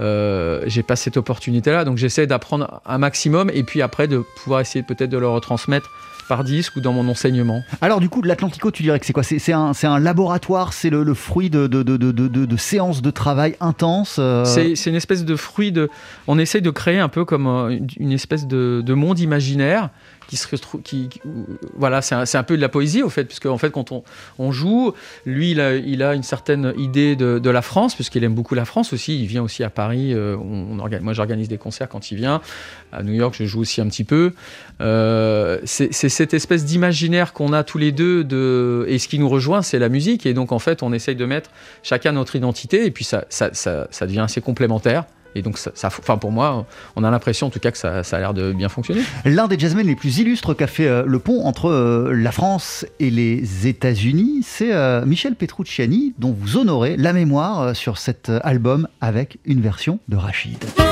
euh, 0.00 0.62
j'ai 0.66 0.82
pas 0.82 0.96
cette 0.96 1.16
opportunité-là, 1.16 1.84
donc 1.84 1.98
j'essaie 1.98 2.26
d'apprendre 2.26 2.80
un 2.86 2.98
maximum 2.98 3.50
et 3.52 3.62
puis 3.62 3.82
après 3.82 4.08
de 4.08 4.24
pouvoir 4.42 4.60
essayer 4.60 4.82
peut-être 4.82 5.10
de 5.10 5.18
leur 5.18 5.32
retransmettre 5.32 5.90
par 6.26 6.44
disque 6.44 6.76
ou 6.76 6.80
dans 6.80 6.92
mon 6.92 7.08
enseignement. 7.08 7.62
Alors 7.80 7.98
du 7.98 8.08
coup, 8.08 8.22
l'Atlantico, 8.22 8.70
tu 8.70 8.84
dirais 8.84 9.00
que 9.00 9.04
c'est 9.04 9.12
quoi? 9.12 9.24
C'est 9.24 9.52
un, 9.52 9.72
un, 9.82 9.98
laboratoire, 9.98 10.72
c'est 10.72 10.88
le, 10.88 11.02
le, 11.02 11.14
fruit 11.14 11.50
de, 11.50 11.66
de, 11.66 11.82
de, 11.82 11.96
de, 11.96 12.56
séances 12.56 13.02
de 13.02 13.10
travail 13.10 13.56
intenses 13.60 14.16
euh? 14.20 14.44
C'est 14.44 14.86
une 14.86 14.94
espèce 14.94 15.24
de 15.24 15.34
fruit 15.34 15.72
de... 15.72 15.90
On 16.28 16.38
essaye 16.38 16.62
de 16.62 16.70
créer 16.70 17.00
un 17.00 17.08
peu 17.08 17.24
comme 17.24 17.80
une 17.98 18.12
espèce 18.12 18.46
de, 18.46 18.94
monde 18.94 19.18
imaginaire 19.18 19.90
voilà, 21.76 22.02
c'est 22.02 22.14
un, 22.14 22.24
un, 22.32 22.42
peu 22.42 22.56
de 22.56 22.62
la 22.62 22.68
poésie 22.68 23.02
au 23.02 23.08
fait, 23.08 23.24
puisque 23.24 23.46
en 23.46 23.58
fait 23.58 23.70
quand 23.70 23.92
on, 23.92 24.02
on 24.38 24.52
joue, 24.52 24.92
lui 25.26 25.52
il 25.52 25.60
a, 25.60 25.76
il 25.76 26.02
a, 26.02 26.14
une 26.14 26.22
certaine 26.22 26.72
idée 26.76 27.16
de, 27.16 27.38
de 27.38 27.50
la 27.50 27.62
France, 27.62 27.94
puisqu'il 27.94 28.24
aime 28.24 28.34
beaucoup 28.34 28.54
la 28.54 28.64
France 28.64 28.92
aussi. 28.92 29.20
Il 29.20 29.26
vient 29.26 29.42
aussi 29.42 29.64
à 29.64 29.70
Paris. 29.70 30.12
Euh, 30.14 30.36
on, 30.36 30.76
moi 31.00 31.12
j'organise 31.12 31.48
des 31.48 31.58
concerts 31.58 31.88
quand 31.88 32.10
il 32.10 32.16
vient. 32.16 32.40
À 32.92 33.02
New 33.02 33.12
York, 33.12 33.34
je 33.38 33.44
joue 33.44 33.60
aussi 33.60 33.80
un 33.80 33.86
petit 33.86 34.04
peu. 34.04 34.32
Euh, 34.80 35.58
c'est 35.64 35.92
cette 35.92 36.34
espèce 36.34 36.64
d'imaginaire 36.64 37.32
qu'on 37.32 37.52
a 37.52 37.64
tous 37.64 37.78
les 37.78 37.92
deux, 37.92 38.24
de, 38.24 38.84
et 38.88 38.98
ce 38.98 39.08
qui 39.08 39.18
nous 39.18 39.28
rejoint, 39.28 39.62
c'est 39.62 39.78
la 39.78 39.88
musique. 39.88 40.26
Et 40.26 40.34
donc 40.34 40.52
en 40.52 40.58
fait, 40.58 40.82
on 40.82 40.92
essaye 40.92 41.16
de 41.16 41.24
mettre 41.24 41.50
chacun 41.82 42.12
notre 42.12 42.36
identité, 42.36 42.86
et 42.86 42.90
puis 42.90 43.04
ça, 43.04 43.24
ça, 43.30 43.50
ça 43.52 44.06
devient 44.06 44.20
assez 44.20 44.40
complémentaire. 44.40 45.04
Et 45.34 45.42
donc, 45.42 45.58
ça, 45.58 45.72
enfin 45.84 46.18
pour 46.18 46.32
moi, 46.32 46.66
on 46.96 47.04
a 47.04 47.10
l'impression 47.10 47.46
en 47.46 47.50
tout 47.50 47.60
cas 47.60 47.70
que 47.70 47.78
ça, 47.78 48.00
a 48.00 48.18
l'air 48.18 48.34
de 48.34 48.52
bien 48.52 48.68
fonctionner. 48.68 49.02
L'un 49.24 49.48
des 49.48 49.58
jazzmen 49.58 49.86
les 49.86 49.96
plus 49.96 50.18
illustres 50.18 50.56
qu'a 50.56 50.66
fait 50.66 50.86
euh, 50.86 51.04
le 51.06 51.18
pont 51.18 51.44
entre 51.44 51.70
euh, 51.70 52.12
la 52.12 52.32
France 52.32 52.86
et 52.98 53.10
les 53.10 53.66
États-Unis, 53.66 54.42
c'est 54.44 54.72
euh, 54.72 55.04
Michel 55.06 55.34
Petrucciani, 55.34 56.14
dont 56.18 56.34
vous 56.38 56.56
honorez 56.56 56.96
la 56.96 57.12
mémoire 57.12 57.76
sur 57.76 57.98
cet 57.98 58.30
album 58.42 58.88
avec 59.00 59.38
une 59.44 59.60
version 59.60 59.98
de 60.08 60.16
Rachid. 60.16 60.89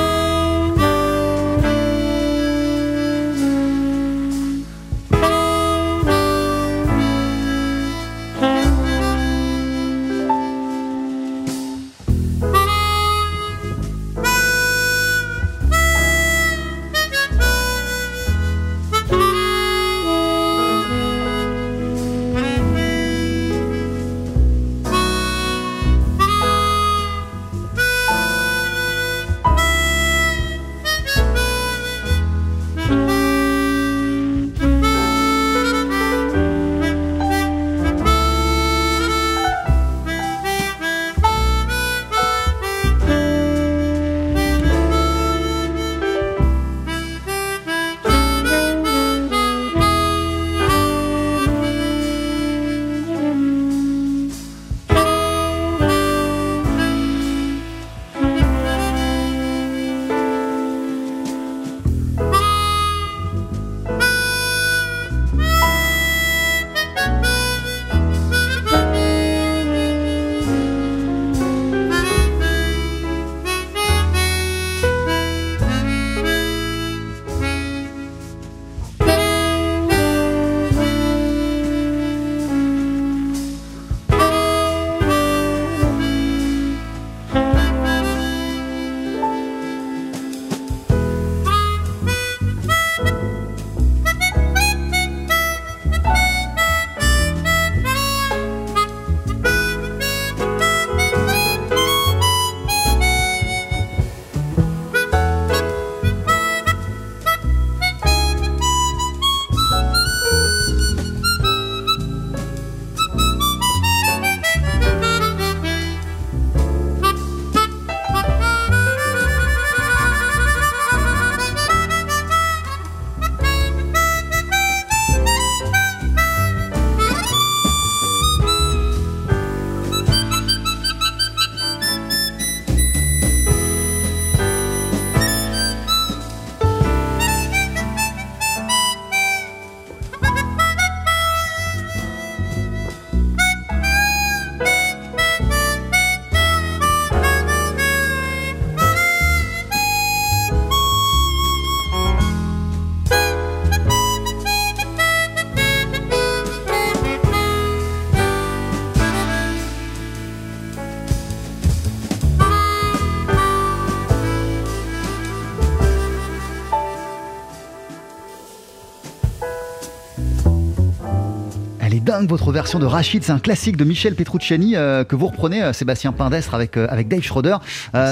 Votre 172.08 172.52
version 172.52 172.78
de 172.78 172.86
Rachid, 172.86 173.22
c'est 173.22 173.32
un 173.32 173.38
classique 173.38 173.76
de 173.76 173.84
Michel 173.84 174.14
Petrucciani 174.14 174.76
euh, 174.76 175.04
que 175.04 175.14
vous 175.14 175.26
reprenez, 175.26 175.62
euh, 175.62 175.72
Sébastien 175.74 176.12
Pindestre 176.12 176.54
avec, 176.54 176.78
euh, 176.78 176.86
avec 176.88 177.06
Dave 177.06 177.20
Schroeder, 177.20 177.58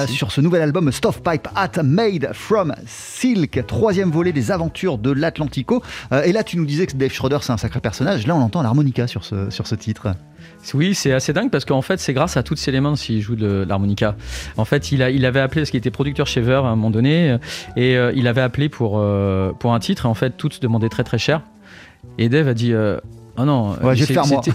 sur 0.06 0.32
ce 0.32 0.40
nouvel 0.42 0.60
album 0.62 0.90
Pipe 0.90 1.48
Hat 1.54 1.82
Made 1.82 2.30
from 2.34 2.74
Silk, 2.86 3.64
troisième 3.66 4.10
volet 4.10 4.32
des 4.32 4.50
aventures 4.50 4.98
de 4.98 5.10
l'Atlantico. 5.10 5.82
et 6.24 6.32
là, 6.32 6.42
tu 6.44 6.58
nous 6.58 6.66
disais 6.66 6.86
que 6.86 6.94
Dave 6.94 7.10
Schroeder, 7.10 7.38
c'est 7.40 7.52
un 7.52 7.56
sacré 7.56 7.80
personnage. 7.80 8.26
Là, 8.26 8.36
on 8.36 8.40
entend 8.40 8.62
l'harmonica 8.62 9.06
sur 9.06 9.24
ce, 9.24 9.48
sur 9.50 9.66
ce 9.66 9.74
titre. 9.74 10.08
Oui, 10.74 10.94
c'est 10.94 11.12
assez 11.12 11.32
dingue 11.32 11.50
parce 11.50 11.64
qu'en 11.64 11.82
fait, 11.82 11.98
c'est 11.98 12.12
grâce 12.12 12.36
à 12.36 12.42
toutes 12.42 12.58
ces 12.58 12.70
éléments 12.70 12.96
s'il 12.96 13.22
joue 13.22 13.36
de, 13.36 13.64
l'harmonica. 13.66 14.16
En 14.56 14.64
fait, 14.64 14.92
il, 14.92 15.02
a, 15.02 15.10
il 15.10 15.24
avait 15.24 15.40
appelé, 15.40 15.62
parce 15.62 15.70
qu'il 15.70 15.78
était 15.78 15.90
producteur 15.90 16.26
chez 16.26 16.40
Verve 16.40 16.66
à 16.66 16.68
un 16.68 16.76
moment 16.76 16.90
donné, 16.90 17.36
et 17.76 17.96
il 18.14 18.28
avait 18.28 18.42
appelé 18.42 18.68
pour, 18.68 19.02
pour 19.58 19.74
un 19.74 19.78
titre, 19.78 20.04
et 20.06 20.08
en 20.08 20.14
fait, 20.14 20.36
toutes 20.36 20.60
demandaient 20.60 20.90
très 20.90 21.04
très 21.04 21.18
cher. 21.18 21.42
Et 22.18 22.28
Dave 22.28 22.48
a 22.48 22.54
dit 22.54 22.72
ah 23.36 23.44
non, 23.44 23.76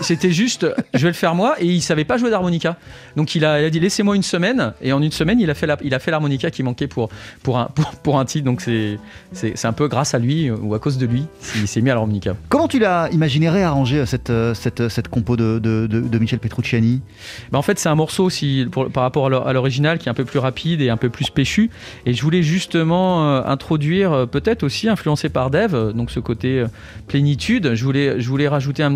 c'était 0.01 0.31
juste, 0.31 0.67
je 0.93 0.99
vais 0.99 1.09
le 1.09 1.13
faire 1.13 1.35
moi, 1.35 1.55
et 1.59 1.65
il 1.65 1.81
savait 1.81 2.05
pas 2.05 2.17
jouer 2.17 2.29
d'harmonica. 2.29 2.77
Donc 3.15 3.35
il 3.35 3.45
a, 3.45 3.69
dit 3.69 3.79
laissez-moi 3.79 4.15
une 4.15 4.23
semaine, 4.23 4.73
et 4.81 4.93
en 4.93 5.01
une 5.01 5.11
semaine 5.11 5.39
il 5.39 5.49
a 5.49 5.53
fait 5.53 5.67
il 5.83 5.93
a 5.93 5.99
fait 5.99 6.11
l'harmonica 6.11 6.51
qui 6.51 6.63
manquait 6.63 6.87
pour 6.87 7.09
pour 7.43 7.59
un 7.59 7.69
pour, 8.03 8.19
un 8.19 8.25
titre. 8.25 8.45
Donc 8.45 8.61
c'est 8.61 8.99
c'est 9.33 9.65
un 9.65 9.73
peu 9.73 9.87
grâce 9.87 10.13
à 10.13 10.19
lui 10.19 10.49
ou 10.49 10.73
à 10.73 10.79
cause 10.79 10.97
de 10.97 11.05
lui 11.05 11.25
il 11.55 11.67
s'est 11.67 11.81
mis 11.81 11.89
à 11.89 11.95
l'harmonica. 11.95 12.35
Comment 12.49 12.67
tu 12.67 12.79
l'as 12.79 13.09
imaginé 13.11 13.49
réarranger 13.49 14.05
cette 14.05 14.31
cette 14.53 14.89
cette 14.89 15.07
compo 15.07 15.35
de, 15.35 15.59
de, 15.59 15.87
de, 15.87 16.19
Michel 16.19 16.39
Petrucciani? 16.39 17.01
Bah 17.51 17.57
En 17.57 17.61
fait 17.61 17.79
c'est 17.79 17.89
un 17.89 17.95
morceau 17.95 18.23
aussi 18.23 18.65
par 18.93 19.03
rapport 19.03 19.27
à 19.27 19.53
l'original 19.53 19.97
qui 19.97 20.07
est 20.07 20.11
un 20.11 20.15
peu 20.15 20.25
plus 20.25 20.39
rapide 20.39 20.81
et 20.81 20.89
un 20.89 20.97
peu 20.97 21.09
plus 21.09 21.29
péchu. 21.29 21.69
Et 22.05 22.13
je 22.13 22.21
voulais 22.21 22.43
justement 22.43 23.27
euh, 23.27 23.41
introduire 23.45 24.11
euh, 24.11 24.25
peut-être 24.25 24.63
aussi 24.63 24.89
influencé 24.89 25.29
par 25.29 25.49
Dev, 25.49 25.93
donc 25.93 26.11
ce 26.11 26.19
côté 26.19 26.59
euh, 26.59 26.67
plénitude. 27.07 27.75
Je 27.75 27.83
voulais 27.83 28.19
je 28.19 28.27
voulais 28.27 28.47
rajouter 28.47 28.70
un, 28.79 28.95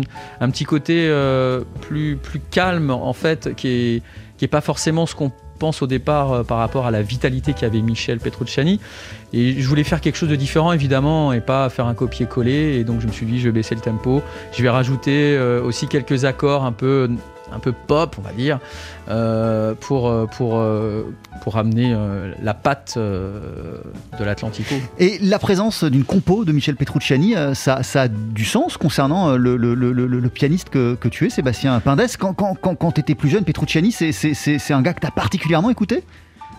petit 0.50 0.64
côté 0.64 1.06
euh, 1.08 1.62
plus, 1.82 2.16
plus 2.16 2.40
calme 2.40 2.90
en 2.90 3.12
fait, 3.12 3.54
qui 3.54 3.68
est, 3.68 4.02
qui 4.38 4.44
est 4.44 4.48
pas 4.48 4.60
forcément 4.60 5.06
ce 5.06 5.14
qu'on 5.14 5.32
pense 5.56 5.82
au 5.82 5.86
départ 5.86 6.32
euh, 6.32 6.42
par 6.42 6.58
rapport 6.58 6.86
à 6.86 6.90
la 6.90 7.02
vitalité 7.02 7.52
qu'avait 7.52 7.80
Michel 7.80 8.18
Petrucciani. 8.18 8.80
Et 9.32 9.60
je 9.60 9.68
voulais 9.68 9.84
faire 9.84 10.00
quelque 10.00 10.16
chose 10.16 10.28
de 10.28 10.36
différent, 10.36 10.72
évidemment, 10.72 11.32
et 11.32 11.40
pas 11.40 11.68
faire 11.68 11.86
un 11.86 11.94
copier-coller. 11.94 12.76
Et 12.78 12.84
donc, 12.84 13.00
je 13.00 13.06
me 13.06 13.12
suis 13.12 13.26
dit, 13.26 13.40
je 13.40 13.46
vais 13.46 13.52
baisser 13.52 13.74
le 13.74 13.80
tempo. 13.80 14.22
Je 14.52 14.62
vais 14.62 14.70
rajouter 14.70 15.36
euh, 15.36 15.62
aussi 15.62 15.88
quelques 15.88 16.24
accords 16.24 16.64
un 16.64 16.72
peu 16.72 17.10
un 17.52 17.58
peu 17.58 17.72
pop, 17.72 18.16
on 18.18 18.22
va 18.22 18.32
dire, 18.32 18.58
euh, 19.08 19.74
pour, 19.74 20.08
euh, 20.08 20.26
pour, 20.26 20.56
euh, 20.56 21.14
pour 21.42 21.56
amener 21.56 21.96
la 22.42 22.54
patte 22.54 22.98
de 22.98 24.24
l'Atlantico. 24.24 24.74
Et 24.98 25.18
la 25.20 25.38
présence 25.38 25.84
d'une 25.84 26.04
compo 26.04 26.44
de 26.44 26.52
Michel 26.52 26.76
Petrucciani, 26.76 27.34
ça, 27.54 27.82
ça 27.82 28.02
a 28.02 28.08
du 28.08 28.44
sens 28.44 28.76
concernant 28.76 29.36
le, 29.36 29.56
le, 29.56 30.28
pianiste 30.28 30.70
que, 30.70 30.94
que, 30.94 31.08
tu 31.08 31.26
es, 31.26 31.30
Sébastien 31.30 31.78
Pindès? 31.80 32.16
Quand, 32.18 32.34
quand, 32.34 32.54
quand, 32.60 32.74
quand 32.74 32.92
tu 32.92 33.00
étais 33.00 33.14
plus 33.14 33.28
jeune, 33.28 33.44
Petrucciani, 33.44 33.92
c'est 33.92 34.72
un 34.72 34.82
gars 34.82 34.92
que 34.92 35.00
tu 35.00 35.06
as 35.06 35.12
particulièrement 35.12 35.70
écouté? 35.70 36.04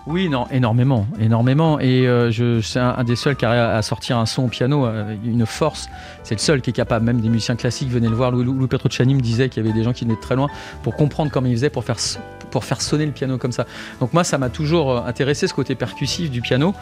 Oui, 0.07 0.29
non, 0.29 0.47
énormément, 0.51 1.05
énormément. 1.19 1.81
Et 1.81 2.07
euh, 2.07 2.31
je, 2.31 2.61
c'est 2.61 2.79
un, 2.79 3.03
des 3.03 3.17
seuls 3.17 3.35
qui 3.35 3.43
a 3.43 3.75
à 3.75 3.81
sortir 3.81 4.17
un 4.17 4.25
son 4.25 4.45
au 4.45 4.47
piano, 4.47 4.85
euh, 4.85 5.13
une 5.25 5.45
force. 5.45 5.89
C'est 6.23 6.35
le 6.35 6.39
seul 6.39 6.61
qui 6.61 6.69
est 6.69 6.73
capable. 6.73 7.05
Même 7.05 7.19
des 7.19 7.27
musiciens 7.27 7.57
classiques 7.57 7.89
venaient 7.89 8.07
le 8.07 8.15
voir. 8.15 8.31
Louis, 8.31 8.45
Louis 8.45 8.67
Petrucciani 8.67 9.15
me 9.15 9.19
disait 9.19 9.49
qu'il 9.49 9.61
y 9.61 9.67
avait 9.67 9.77
des 9.77 9.83
gens 9.83 9.91
qui 9.91 10.05
venaient 10.05 10.15
de 10.15 10.21
très 10.21 10.37
loin 10.37 10.47
pour 10.81 10.95
comprendre 10.95 11.29
comment 11.29 11.47
il 11.47 11.55
faisait 11.55 11.69
pour 11.69 11.83
faire, 11.83 11.99
sonner 12.81 13.05
le 13.05 13.11
piano 13.11 13.37
comme 13.37 13.51
ça. 13.51 13.65
Donc 13.99 14.13
moi, 14.13 14.23
ça 14.23 14.37
m'a 14.37 14.49
toujours 14.49 14.91
euh, 14.91 15.01
intéressé 15.05 15.45
ce 15.45 15.53
côté 15.53 15.75
percussif 15.75 16.31
du 16.31 16.39
piano. 16.39 16.73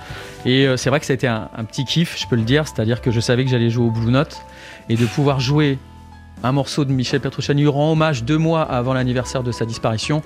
Et 0.45 0.67
c'est 0.77 0.91
vrai 0.91 0.99
que 0.99 1.07
ça 1.07 1.13
a 1.13 1.15
été 1.15 1.27
un, 1.27 1.49
un, 1.57 1.63
petit 1.63 1.83
kiff, 1.83 2.19
je 2.19 2.27
peux 2.27 2.35
le 2.35 2.43
dire. 2.43 2.67
C'est-à-dire 2.67 3.01
que 3.01 3.09
je 3.09 3.19
savais 3.19 3.43
que 3.43 3.49
j'allais 3.49 3.71
jouer 3.71 3.87
au 3.87 3.91
Blue 3.91 4.11
Note 4.11 4.37
et 4.87 4.95
de 4.95 5.05
pouvoir 5.07 5.39
jouer 5.39 5.79
un 6.43 6.51
morceau 6.51 6.85
de 6.85 6.91
Michel 6.91 7.21
Petrucciani 7.21 7.65
rend 7.65 7.93
hommage 7.93 8.23
deux 8.23 8.37
mois 8.37 8.61
avant 8.61 8.93
l'anniversaire 8.93 9.41
de 9.41 9.51
sa 9.51 9.65
disparition 9.65 10.21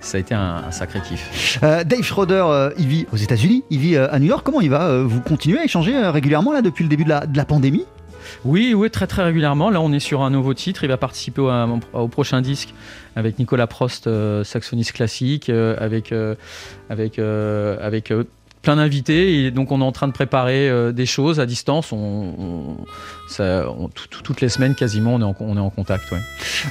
ça 0.00 0.16
a 0.16 0.20
été 0.20 0.34
un, 0.34 0.70
sacré 0.70 1.00
kiff. 1.00 1.58
Euh, 1.62 1.84
Dave 1.84 2.02
Schroeder, 2.02 2.44
euh, 2.46 2.70
il 2.78 2.86
vit 2.86 3.06
aux 3.12 3.16
États-Unis, 3.16 3.64
il 3.70 3.78
vit 3.78 3.96
euh, 3.96 4.10
à 4.10 4.18
New 4.18 4.26
York. 4.26 4.42
Comment 4.44 4.60
il 4.60 4.70
va 4.70 5.02
Vous 5.02 5.20
continuez 5.20 5.58
à 5.58 5.64
échanger 5.64 5.96
régulièrement 6.08 6.52
là 6.52 6.62
depuis 6.62 6.84
le 6.84 6.88
début 6.88 7.04
de 7.04 7.10
la, 7.10 7.44
pandémie? 7.44 7.84
Oui, 8.44 8.74
oui, 8.74 8.90
très 8.90 9.06
très 9.06 9.22
régulièrement. 9.22 9.70
Là, 9.70 9.80
on 9.80 9.92
est 9.92 10.00
sur 10.00 10.22
un 10.22 10.30
nouveau 10.30 10.54
titre. 10.54 10.84
Il 10.84 10.88
va 10.88 10.96
participer 10.96 11.42
au, 11.92 12.08
prochain 12.08 12.40
disque 12.40 12.74
avec 13.16 13.38
Nicolas 13.38 13.66
Prost, 13.66 14.08
saxoniste 14.44 14.92
classique, 14.92 15.50
avec 15.50 16.14
avec 16.88 17.18
avec 17.18 18.12
plein 18.62 18.76
d'invités 18.76 19.44
et 19.44 19.50
donc 19.50 19.72
on 19.72 19.80
est 19.80 19.84
en 19.84 19.92
train 19.92 20.08
de 20.08 20.12
préparer 20.12 20.68
euh, 20.68 20.92
des 20.92 21.06
choses 21.06 21.40
à 21.40 21.46
distance. 21.46 21.92
On, 21.92 22.76
toutes 24.24 24.40
les 24.40 24.48
semaines 24.48 24.74
quasiment 24.74 25.14
on 25.14 25.56
est 25.56 25.60
en, 25.60 25.70
contact. 25.70 26.12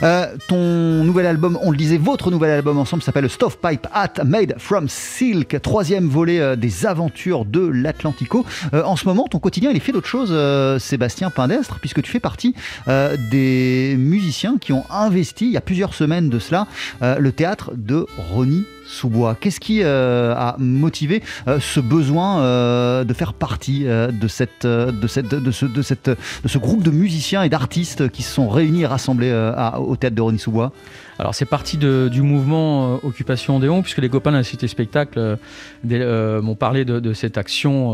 Euh, 0.04 0.28
ton 0.50 1.04
nouvel 1.04 1.26
album, 1.26 1.58
on 1.62 1.72
le 1.72 1.78
disait, 1.78 1.98
votre 1.98 2.32
nouvel 2.32 2.52
album 2.52 2.78
ensemble 2.78 3.02
s'appelle 3.02 3.30
Stovepipe 3.30 3.88
Hat 3.94 4.24
Made 4.26 4.56
from 4.58 4.90
Silk, 4.90 5.62
troisième 5.62 6.08
volet 6.08 6.40
euh, 6.40 6.56
des 6.56 6.86
aventures 6.86 7.46
de 7.46 7.66
l'Atlantico. 7.66 8.46
en 8.74 8.96
ce 8.96 9.06
moment, 9.06 9.28
ton 9.28 9.40
quotidien 9.40 9.72
il 9.72 9.78
est 9.78 9.82
fait 9.82 9.92
d'autre 9.92 10.08
chose, 10.08 10.36
Sébastien 10.82 11.30
Pindestre, 11.30 11.80
puisque 11.80 12.02
tu 12.02 12.12
fais 12.12 12.20
partie 12.20 12.54
des 12.88 13.96
musiciens 13.98 14.58
qui 14.60 14.74
ont 14.74 14.84
investi 14.90 15.46
il 15.46 15.52
y 15.52 15.58
a 15.58 15.62
plusieurs 15.62 15.94
semaines 15.94 16.30
de 16.30 16.40
cela 16.40 16.68
le 17.02 17.32
théâtre 17.32 17.72
de 17.76 18.06
Ronnie 18.32 18.66
sous-bois. 18.90 19.38
Qu'est-ce 19.40 19.60
qui 19.60 19.82
euh, 19.84 20.34
a 20.36 20.56
motivé 20.58 21.22
euh, 21.48 21.60
ce 21.60 21.80
besoin 21.80 22.42
euh, 22.42 23.04
de 23.04 23.14
faire 23.14 23.34
partie 23.34 23.84
de, 23.84 24.28
ce, 24.28 26.58
groupe 26.58 26.84
de 26.84 26.92
musiciens 26.92 27.44
et 27.44 27.50
d'artistes 27.50 28.10
qui 28.10 28.24
se 28.24 28.34
sont 28.34 28.50
réunis 28.50 28.82
et 28.82 28.88
rassemblés 28.88 29.32
au 29.78 29.96
théâtre 29.96 30.16
de 30.16 30.22
Rony-sous-Bois 30.22 30.72
alors 31.20 31.36
c'est 31.36 31.46
parti 31.46 31.78
du 31.78 32.22
mouvement 32.22 33.00
Occupation 33.04 33.58
Odéon, 33.58 33.82
puisque 33.82 34.00
les 34.00 34.10
copains 34.10 34.32
de 34.32 34.38
la 34.38 34.44
Cité 34.44 34.68
Spectacle 34.68 35.38
m'ont 35.84 36.56
parlé 36.56 36.86
de, 36.86 37.14
cette 37.14 37.38
action 37.38 37.94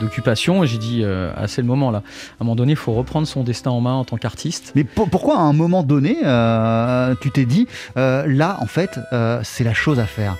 d'occupation, 0.00 0.64
et 0.64 0.66
j'ai 0.66 0.78
dit, 0.78 1.04
ah, 1.04 1.46
c'est 1.46 1.62
le 1.62 1.68
moment 1.68 1.90
là. 1.90 1.98
À 1.98 2.42
un 2.42 2.44
moment 2.44 2.56
donné, 2.56 2.72
il 2.72 2.76
faut 2.76 2.92
reprendre 2.92 3.26
son 3.26 3.44
destin 3.44 3.70
en 3.70 3.80
main 3.80 3.94
en 3.94 4.04
tant 4.04 4.16
qu'artiste. 4.16 4.72
Mais 4.74 4.84
pourquoi 4.84 5.38
à 5.38 5.42
un 5.42 5.52
moment 5.52 5.82
donné, 5.82 6.16
tu 7.20 7.30
t'es 7.30 7.44
dit, 7.46 7.68
là 7.96 8.58
en 8.60 8.66
fait, 8.66 8.98
c'est 9.42 9.64
la 9.64 9.74
chose 9.74 10.00
à 10.00 10.06
faire? 10.06 10.36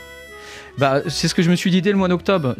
Bah, 0.77 1.03
c'est 1.07 1.29
ce 1.29 1.35
que 1.35 1.43
je 1.43 1.51
me 1.51 1.55
suis 1.55 1.71
dit 1.71 1.83
dès 1.83 1.93
le 1.93 1.97
mois 1.97 2.09
d'octobre. 2.09 2.57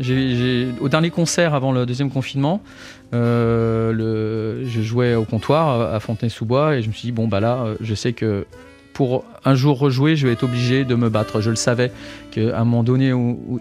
au 0.81 0.89
dernier 0.89 1.11
concert 1.11 1.55
avant 1.55 1.73
le 1.73 1.85
deuxième 1.85 2.11
confinement, 2.11 2.63
euh, 3.13 3.93
le, 3.93 4.69
je 4.69 4.83
jouais 4.83 5.15
au 5.15 5.25
comptoir 5.25 5.93
à 5.93 5.99
Fontenay-sous-Bois 5.99 6.77
et 6.77 6.83
je 6.83 6.89
me 6.89 6.93
suis 6.93 7.07
dit, 7.07 7.13
bon, 7.13 7.27
bah 7.27 7.41
là, 7.41 7.67
je 7.81 7.95
sais 7.95 8.13
que 8.13 8.47
pour 8.95 9.25
un 9.45 9.55
jour 9.55 9.79
rejouer, 9.79 10.17
je 10.17 10.27
vais 10.27 10.33
être 10.33 10.45
obligé 10.45 10.85
de 10.85 10.95
me 10.95 11.11
battre. 11.11 11.41
Je 11.41 11.51
le 11.51 11.57
savais 11.57 11.93
qu'à 12.31 12.59
un 12.59 12.65
moment 12.65 12.85
donné, 12.85 13.13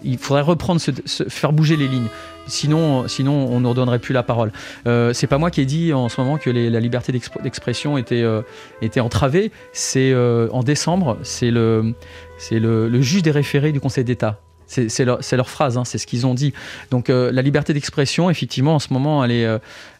il 0.03 0.17
faudrait 0.17 0.41
reprendre, 0.41 0.79
faire 1.27 1.51
bouger 1.51 1.75
les 1.75 1.87
lignes. 1.87 2.07
Sinon, 2.47 3.07
sinon 3.07 3.47
on 3.49 3.59
ne 3.59 3.67
redonnerait 3.67 3.99
plus 3.99 4.13
la 4.13 4.23
parole. 4.23 4.51
Euh, 4.85 5.13
c'est 5.13 5.27
pas 5.27 5.37
moi 5.37 5.49
qui 5.49 5.61
ai 5.61 5.65
dit 5.65 5.93
en 5.93 6.09
ce 6.09 6.19
moment 6.19 6.37
que 6.37 6.49
la 6.49 6.79
liberté 6.79 7.11
d'expression 7.11 7.97
était, 7.97 8.21
euh, 8.21 8.41
était 8.81 8.99
entravée. 8.99 9.51
C'est 9.71 10.11
euh, 10.11 10.49
en 10.51 10.61
décembre, 10.61 11.17
c'est 11.23 11.51
le, 11.51 11.93
c'est 12.37 12.59
le, 12.59 13.01
juge 13.01 13.23
des 13.23 13.31
référés 13.31 13.71
du 13.71 13.79
Conseil 13.79 14.03
d'État 14.03 14.39
c'est 14.65 15.05
leur, 15.05 15.19
leur, 15.31 15.49
phrase, 15.51 15.77
hein, 15.77 15.85
c'est 15.85 15.99
ce 15.99 16.07
qu'ils 16.07 16.25
ont 16.25 16.33
dit. 16.33 16.51
Donc 16.89 17.09
la 17.09 17.43
liberté 17.43 17.73
d'expression, 17.73 18.31
effectivement, 18.31 18.73
en 18.73 18.79
ce 18.79 18.91
moment, 18.91 19.23
elle 19.23 19.29
est, 19.29 19.47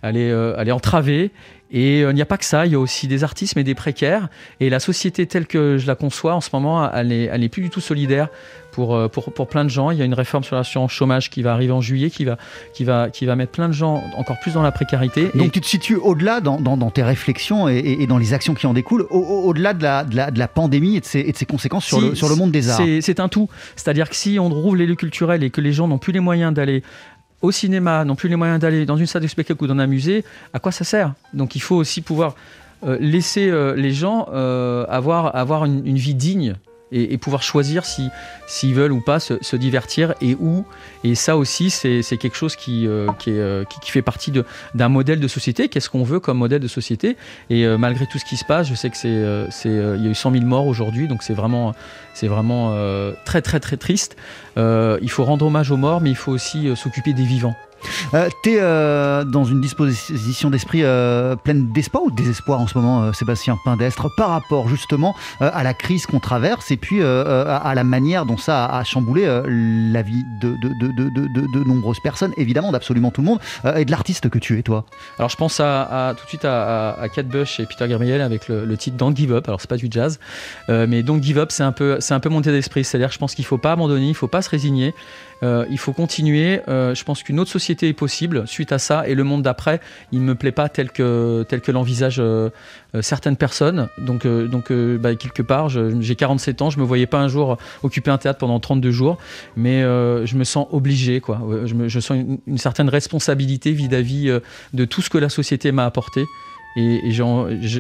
elle 0.02 0.17
est, 0.17 0.30
elle 0.30 0.67
est 0.67 0.72
entravée. 0.72 1.30
Et 1.73 2.01
il 2.01 2.13
n'y 2.13 2.21
a 2.21 2.25
pas 2.25 2.38
que 2.38 2.45
ça, 2.45 2.65
il 2.65 2.71
y 2.71 2.75
a 2.75 2.79
aussi 2.79 3.07
des 3.07 3.23
artistes 3.23 3.55
mais 3.55 3.63
des 3.63 3.75
précaires. 3.75 4.29
Et 4.59 4.69
la 4.69 4.79
société 4.79 5.25
telle 5.25 5.47
que 5.47 5.77
je 5.77 5.88
la 5.88 5.95
conçois 5.95 6.36
en 6.36 6.41
ce 6.41 6.49
moment, 6.53 6.91
elle 6.91 7.07
n'est 7.07 7.23
elle 7.25 7.43
est 7.43 7.49
plus 7.49 7.63
du 7.63 7.69
tout 7.69 7.81
solidaire 7.81 8.29
pour, 8.73 8.95
euh, 8.95 9.07
pour, 9.07 9.31
pour, 9.31 9.47
plein 9.47 9.63
de 9.63 9.69
gens. 9.69 9.91
Il 9.91 9.97
y 9.97 10.01
a 10.01 10.05
une 10.05 10.13
réforme 10.13 10.43
sur 10.43 10.55
l'assurance 10.55 10.91
chômage 10.91 11.29
qui 11.29 11.41
va 11.41 11.53
arriver 11.53 11.71
en 11.71 11.79
juillet, 11.79 12.09
qui 12.09 12.25
va, 12.25 12.38
qui, 12.73 12.83
va, 12.83 13.09
qui 13.09 13.25
va 13.25 13.36
mettre 13.36 13.51
plein 13.51 13.67
de 13.67 13.73
gens 13.73 14.03
encore 14.17 14.39
plus 14.39 14.53
dans 14.53 14.62
la 14.62 14.71
précarité. 14.71 15.29
Donc 15.36 15.51
tu 15.51 15.62
te 15.62 15.65
situes 15.65 15.95
au-delà 15.95 16.41
dans, 16.41 16.59
dans, 16.59 16.91
tes 16.91 17.03
réflexions 17.03 17.69
et, 17.69 17.97
et, 17.99 18.07
dans 18.07 18.17
les 18.17 18.33
actions 18.33 18.53
qui 18.53 18.67
en 18.67 18.73
découlent, 18.73 19.05
au-delà 19.09 19.73
de, 19.73 19.83
la, 19.83 20.03
de, 20.03 20.15
la, 20.15 20.31
de, 20.31 20.39
la, 20.39 20.47
pandémie 20.47 20.97
et 20.97 20.99
de 20.99 21.05
ses, 21.05 21.19
et 21.19 21.31
de 21.31 21.38
ses 21.38 21.45
conséquences 21.45 21.86
sur, 21.86 22.01
le, 22.01 22.15
sur 22.15 22.27
le 22.27 22.36
monde 22.36 22.51
des 22.51 22.69
arts. 22.69 22.81
C'est 23.01 23.19
un 23.19 23.29
tout. 23.29 23.47
C'est-à-dire 23.75 24.09
que 24.09 24.15
si 24.15 24.39
on 24.39 24.49
rouvre 24.49 24.75
les 24.75 24.86
lieux 24.86 24.95
culturels 24.95 25.43
et 25.43 25.49
que 25.49 25.62
les 25.62 25.71
gens 25.71 25.88
n'ont 25.88 25.99
plus 25.99 26.12
les 26.12 26.19
moyens 26.19 26.53
d'aller 26.53 26.83
au 27.43 27.51
cinéma, 27.51 28.03
n'ont 28.06 28.15
plus 28.15 28.29
les 28.29 28.36
moyens 28.36 28.60
d'aller 28.60 28.88
dans 28.88 28.97
une 28.97 29.06
salle 29.06 29.21
de 29.21 29.27
spectacle 29.27 29.63
ou 29.63 29.67
dans 29.67 29.77
un 29.77 29.86
musée, 29.86 30.25
à 30.53 30.60
quoi 30.60 30.71
ça 30.71 30.84
sert? 30.84 31.13
Donc 31.34 31.56
il 31.56 31.62
faut 31.62 31.75
aussi 31.75 32.01
pouvoir 32.01 32.36
euh, 32.84 32.97
laisser 32.99 33.49
euh, 33.49 33.75
les 33.75 33.91
gens 33.91 34.23
avoir, 34.89 35.36
avoir 35.36 35.65
une, 35.65 35.95
vie 35.95 36.15
digne 36.15 36.56
et, 36.93 37.17
pouvoir 37.17 37.43
choisir 37.43 37.86
s'ils 37.86 38.12
si, 38.47 38.73
veulent 38.73 38.91
ou 38.91 39.01
pas 39.01 39.19
se, 39.19 39.56
divertir 39.56 40.13
et 40.21 40.36
où. 40.36 40.65
Et 41.03 41.15
ça 41.15 41.38
aussi, 41.38 41.69
c'est 41.69 42.17
quelque 42.17 42.36
chose 42.36 42.56
qui, 42.56 42.88
euh, 42.88 43.08
euh, 43.27 43.65
fait 43.84 44.01
partie 44.01 44.32
d'un 44.73 44.89
modèle 44.89 45.19
de 45.19 45.27
société. 45.27 45.69
Qu'est-ce 45.69 45.89
qu'on 45.89 46.03
veut 46.03 46.19
comme 46.19 46.38
modèle 46.38 46.62
de 46.62 46.67
société? 46.67 47.17
Et 47.49 47.65
euh, 47.65 47.77
malgré 47.77 48.06
tout 48.06 48.19
ce 48.19 48.25
qui 48.25 48.38
se 48.38 48.45
passe, 48.45 48.67
je 48.67 48.75
sais 48.75 48.89
que 48.89 48.97
c'est, 48.97 49.10
il 49.10 50.03
y 50.03 50.08
a 50.08 50.12
eu 50.12 50.15
100 50.15 50.32
000 50.32 50.45
morts 50.45 50.67
aujourd'hui, 50.67 51.08
donc 51.08 51.23
c'est 51.23 51.34
vraiment, 51.34 51.73
vraiment 52.21 52.75
très 53.25 53.41
très 53.41 53.60
très 53.60 53.77
triste. 53.77 54.15
il 54.58 55.10
faut 55.10 55.23
rendre 55.23 55.45
hommage 55.45 55.71
aux 55.71 55.77
morts, 55.77 56.01
mais 56.01 56.10
il 56.10 56.15
faut 56.15 56.32
aussi 56.32 56.76
s'occuper 56.76 57.13
des 57.13 57.26
vivants. 57.26 57.55
Euh, 58.13 58.29
tu 58.41 58.51
es 58.51 58.57
euh, 58.59 59.23
dans 59.23 59.43
une 59.43 59.61
disposition 59.61 60.49
d'esprit 60.49 60.84
euh, 60.84 61.36
pleine 61.36 61.71
d'espoir 61.71 62.03
ou 62.03 62.11
de 62.11 62.15
désespoir 62.15 62.59
en 62.59 62.67
ce 62.67 62.77
moment, 62.77 63.13
Sébastien 63.13 63.57
Pindestre, 63.63 64.07
par 64.15 64.29
rapport 64.29 64.67
justement 64.67 65.15
à 65.39 65.63
la 65.63 65.73
crise 65.73 66.05
qu'on 66.05 66.19
traverse 66.19 66.71
et 66.71 66.77
puis 66.77 67.01
à, 67.01 67.73
la 67.75 67.84
manière 67.84 68.25
dont 68.25 68.38
ça 68.38 68.65
a, 68.65 68.84
chamboulé 68.84 69.25
la 69.25 70.01
vie 70.01 70.23
de, 70.41 70.55
de, 70.61 71.63
nombreuses 71.63 71.99
personnes, 71.99 72.34
évidemment 72.38 72.71
d'absolument 72.71 73.11
tout 73.11 73.21
le 73.21 73.27
monde, 73.27 73.39
et 73.75 73.86
de 73.86 73.91
l'artiste 73.91 74.29
que 74.29 74.39
tu 74.39 74.57
es, 74.59 74.63
toi 74.63 74.86
Alors 75.17 75.29
je 75.29 75.38
pense 75.38 75.59
à, 75.59 76.13
tout 76.17 76.23
de 76.23 76.29
suite 76.29 76.45
à, 76.45 76.93
à, 76.93 77.09
Kate 77.09 77.27
Bush 77.27 77.59
et 77.59 77.65
Peter 77.65 77.88
Gabriel 77.88 78.21
avec 78.21 78.47
le, 78.47 78.77
titre 78.77 78.97
Don't 78.97 79.15
Give 79.15 79.34
Up. 79.34 79.47
Alors 79.47 79.61
c'est 79.61 79.69
pas 79.69 79.77
du 79.77 79.88
jazz, 79.89 80.19
mais 80.67 81.03
Don't 81.03 81.21
Give 81.21 81.38
Up, 81.38 81.51
c'est 81.51 81.63
un 81.63 81.71
peu, 81.71 81.99
un 82.09 82.19
peu 82.19 82.29
d'esprit. 82.51 82.84
C'est-à-dire 82.84 83.11
je 83.11 83.19
pense 83.19 83.36
qu'il 83.36 83.45
faut 83.45 83.57
pas 83.57 83.73
abandonner, 83.73 84.07
il 84.07 84.15
faut 84.15 84.27
pas 84.27 84.41
se 84.41 84.49
résigner. 84.49 84.93
Euh, 85.44 85.66
il 85.70 85.78
faut 85.78 85.94
continuer. 85.94 86.62
Euh, 86.68 86.96
je 86.96 87.04
pense 87.04 87.22
qu'une 87.22 87.39
autre 87.39 87.52
société 87.52 87.89
est 87.89 87.94
possible 87.94 88.48
suite 88.48 88.72
à 88.72 88.80
ça. 88.80 89.08
Et 89.08 89.16
le 89.16 89.24
monde 89.24 89.44
d'après, 89.44 89.82
il 90.12 90.22
ne 90.22 90.26
me 90.26 90.36
plaît 90.36 90.52
pas 90.52 90.70
tel 90.70 90.91
que, 90.91 91.46
tel 91.50 91.62
que 91.62 91.72
l'envisagent 91.72 92.20
euh, 92.20 92.50
certaines 93.02 93.36
personnes. 93.36 93.89
Donc, 93.98 94.26
donc 94.26 94.72
bah, 94.72 95.16
quelque 95.16 95.41
part, 95.41 95.70
j'ai 95.70 96.16
47 96.16 96.62
ans. 96.62 96.70
Je 96.70 96.78
ne 96.78 96.84
me 96.84 96.88
voyais 96.88 97.08
pas 97.08 97.20
un 97.20 97.28
jour 97.28 97.58
occuper 97.82 98.12
un 98.12 98.18
théâtre 98.18 98.39
pendant 98.39 98.60
32 98.60 98.91
jours. 98.91 99.18
Mais 99.56 99.82
je 99.82 100.36
me 100.36 100.44
sens 100.44 100.68
obligé. 100.72 101.20
Quoi. 101.20 101.41
Je, 101.66 101.74
me, 101.74 101.88
je 101.88 102.00
sens 102.00 102.18
une, 102.48 102.58
certaine 102.58 102.89
responsabilité 102.89 103.72
vis-à-vis 103.72 104.39
de 104.74 104.86
tout 104.86 105.02
ce 105.02 105.10
que 105.10 105.18
la 105.18 105.30
société 105.30 105.72
m'a 105.72 105.86
apporté. 105.86 106.24
Et, 106.76 107.11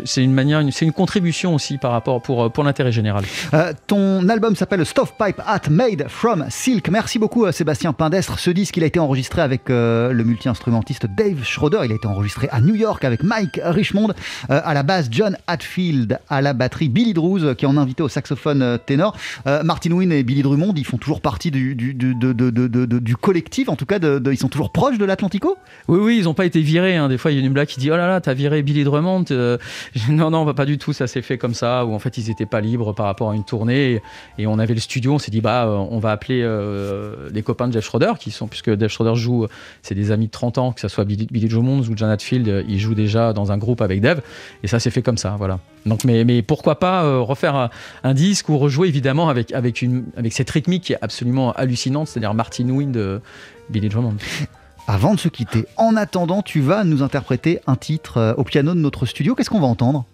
c'est 0.05 0.23
une 0.23 0.33
manière, 0.33 0.61
c'est 0.71 0.85
une 0.85 0.91
contribution 0.91 1.55
aussi 1.55 1.77
par 1.77 1.91
rapport 1.91 2.21
pour, 2.21 2.51
pour 2.51 2.63
l'intérêt 2.63 2.91
général. 2.91 3.23
Euh, 3.53 3.73
ton 3.87 4.27
album 4.29 4.55
s'appelle 4.55 4.85
Stovepipe 4.85 5.41
Hat 5.45 5.69
Made 5.69 6.05
from 6.07 6.45
Silk. 6.49 6.89
Merci 6.89 7.19
beaucoup 7.19 7.51
Sébastien 7.51 7.93
Pindestre. 7.93 8.39
Ce 8.39 8.49
disque, 8.49 8.77
il 8.77 8.83
a 8.83 8.87
été 8.87 8.99
enregistré 8.99 9.41
avec 9.41 9.63
le 9.69 10.23
multi-instrumentiste 10.23 11.07
Dave 11.17 11.43
Schroeder. 11.43 11.79
Il 11.85 11.91
a 11.91 11.95
été 11.95 12.07
enregistré 12.07 12.47
à 12.51 12.61
New 12.61 12.75
York 12.75 13.03
avec 13.03 13.23
Mike 13.23 13.59
Richmond. 13.63 14.13
à 14.49 14.73
la 14.73 14.83
basse, 14.83 15.07
John 15.11 15.37
Hatfield. 15.47 16.19
À 16.29 16.41
la 16.41 16.53
batterie, 16.53 16.89
Billy 16.89 17.13
Drews, 17.13 17.55
qui 17.55 17.65
est 17.65 17.67
en 17.67 17.77
invité 17.77 18.03
au 18.03 18.09
saxophone 18.09 18.77
ténor. 18.85 19.15
Martin 19.63 19.91
Wynne 19.91 20.11
et 20.11 20.23
Billy 20.23 20.41
Drummond, 20.41 20.73
ils 20.75 20.85
font 20.85 20.97
toujours 20.97 21.21
partie 21.21 21.51
du, 21.51 21.75
du, 21.75 21.93
du, 21.93 22.15
du 22.15 23.15
collectif, 23.17 23.69
en 23.69 23.75
tout 23.75 23.85
cas, 23.85 23.99
ils 23.99 24.37
sont 24.37 24.49
toujours 24.49 24.71
proches 24.71 24.97
de 24.97 25.05
l'Atlantico? 25.05 25.57
Oui, 25.87 25.99
oui, 26.01 26.17
ils 26.19 26.25
n'ont 26.25 26.33
pas 26.33 26.45
été 26.45 26.61
virés. 26.61 26.95
Hein. 26.95 27.09
Des 27.09 27.17
fois, 27.17 27.31
il 27.31 27.39
y 27.39 27.41
a 27.41 27.45
une 27.45 27.53
blague 27.53 27.67
qui 27.67 27.79
dit 27.79 27.91
Oh 27.91 27.97
là 27.97 28.07
là, 28.07 28.21
t'as 28.21 28.33
viré 28.33 28.61
Billy 28.61 28.82
Drummond. 28.83 29.25
Euh, 29.31 29.57
non, 30.09 30.29
non, 30.29 30.53
pas 30.53 30.65
du 30.65 30.77
tout, 30.77 30.93
ça 30.93 31.07
s'est 31.07 31.21
fait 31.21 31.37
comme 31.37 31.53
ça, 31.53 31.85
où 31.85 31.93
en 31.93 31.99
fait, 31.99 32.17
ils 32.17 32.27
n'étaient 32.27 32.45
pas 32.45 32.61
libres 32.61 32.93
par 32.93 33.05
rapport 33.05 33.31
à 33.31 33.35
une 33.35 33.43
tournée. 33.43 34.01
Et, 34.37 34.47
on 34.47 34.59
avait 34.59 34.73
le 34.73 34.79
studio, 34.79 35.13
on 35.13 35.19
s'est 35.19 35.31
dit 35.31 35.41
Bah, 35.41 35.65
euh, 35.65 35.75
on 35.75 35.99
va 35.99 36.11
appeler 36.11 36.41
euh, 36.43 37.29
les 37.33 37.41
copains 37.43 37.67
de 37.67 37.73
Jeff 37.73 37.85
Schroeder, 37.85 38.13
qui 38.19 38.31
sont, 38.31 38.47
puisque 38.47 38.79
Jeff 38.79 38.91
Schroeder 38.91 39.15
joue, 39.15 39.47
c'est 39.81 39.95
des 39.95 40.11
amis 40.11 40.27
de 40.27 40.31
30 40.31 40.57
ans, 40.57 40.71
que 40.71 40.81
ce 40.81 40.87
soit 40.87 41.05
Billy, 41.05 41.27
Billy 41.31 41.47
Drummond 41.47 41.81
ou 41.81 41.97
Janet 41.97 42.21
Field, 42.21 42.65
ils 42.67 42.79
jouent 42.79 42.95
déjà 42.95 43.33
dans 43.33 43.51
un 43.51 43.57
groupe 43.57 43.81
avec 43.81 44.01
Dev. 44.01 44.19
Et 44.63 44.67
ça 44.67 44.79
s'est 44.79 44.91
fait 44.91 45.01
comme 45.01 45.17
ça, 45.17 45.35
voilà. 45.37 45.59
Donc, 45.85 46.03
mais, 46.03 46.23
mais 46.23 46.41
pourquoi 46.41 46.79
pas 46.79 47.19
refaire 47.19 47.69
un, 48.03 48.13
disque 48.13 48.49
ou 48.49 48.57
rejouer 48.57 48.87
évidemment 48.87 49.29
avec, 49.29 49.51
avec, 49.53 49.81
une, 49.81 50.05
avec 50.15 50.33
cette 50.33 50.49
rythmique 50.49 50.83
qui 50.83 50.93
est 50.93 50.99
absolument 51.01 51.51
hallucinante, 51.53 52.07
c'est-à-dire 52.07 52.33
Martin 52.33 52.69
Wind, 52.69 53.21
Billy 53.69 53.89
Drummond. 53.89 54.15
Avant 54.87 55.13
de 55.13 55.19
se 55.19 55.29
quitter, 55.29 55.65
en 55.77 55.95
attendant, 55.95 56.41
tu 56.41 56.59
vas 56.59 56.83
nous 56.83 57.03
interpréter 57.03 57.59
un 57.67 57.77
titre 57.77 58.17
euh, 58.17 58.33
au 58.35 58.43
piano 58.43 58.73
de 58.73 58.79
notre 58.79 59.05
studio. 59.05 59.33
Qu'est-ce 59.33 59.49
qu'on 59.49 59.61
va 59.61 59.67
entendre? 59.67 60.05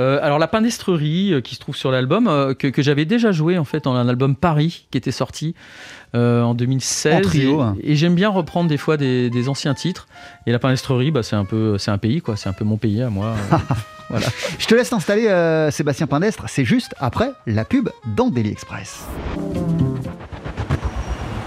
Euh, 0.00 0.18
alors 0.22 0.38
la 0.38 0.48
pindestrerie 0.48 1.34
euh, 1.34 1.40
qui 1.42 1.54
se 1.54 1.60
trouve 1.60 1.76
sur 1.76 1.90
l'album 1.90 2.54
que, 2.58 2.82
j'avais 2.82 3.04
déjà 3.04 3.30
joué 3.30 3.58
en 3.58 3.64
fait 3.64 3.84
dans 3.84 3.94
un 3.94 4.08
album 4.08 4.34
Paris 4.34 4.86
qui 4.90 4.96
était 4.96 5.12
sorti 5.12 5.54
en 6.14 6.54
2016 6.54 7.14
en 7.14 7.20
trio, 7.20 7.60
et, 7.60 7.62
hein. 7.62 7.76
et 7.82 7.94
j'aime 7.94 8.14
bien 8.14 8.30
reprendre 8.30 8.68
des 8.70 8.78
fois 8.78 8.96
des, 8.96 9.48
anciens 9.48 9.74
titres 9.74 10.08
et 10.46 10.52
la 10.52 10.58
pindestrerie 10.58 11.10
bah, 11.10 11.22
c'est 11.22 11.36
un 11.36 11.44
peu 11.44 11.76
c'est 11.76 11.90
un 11.90 11.98
pays 11.98 12.22
quoi 12.22 12.36
c'est 12.36 12.48
un 12.48 12.54
peu 12.54 12.64
mon 12.64 12.78
pays 12.78 13.02
à 13.02 13.10
moi 13.10 13.34
voilà. 14.10 14.26
Je 14.58 14.66
te 14.66 14.74
laisse 14.74 14.90
t'installer 14.90 15.28
Sébastien 15.70 16.06
Pindestre 16.06 16.44
c'est 16.48 16.64
juste 16.64 16.94
après 16.98 17.30
la 17.46 17.66
pub 17.66 17.90
dans 18.16 18.30
Daily 18.30 18.50
Express. 18.50 19.06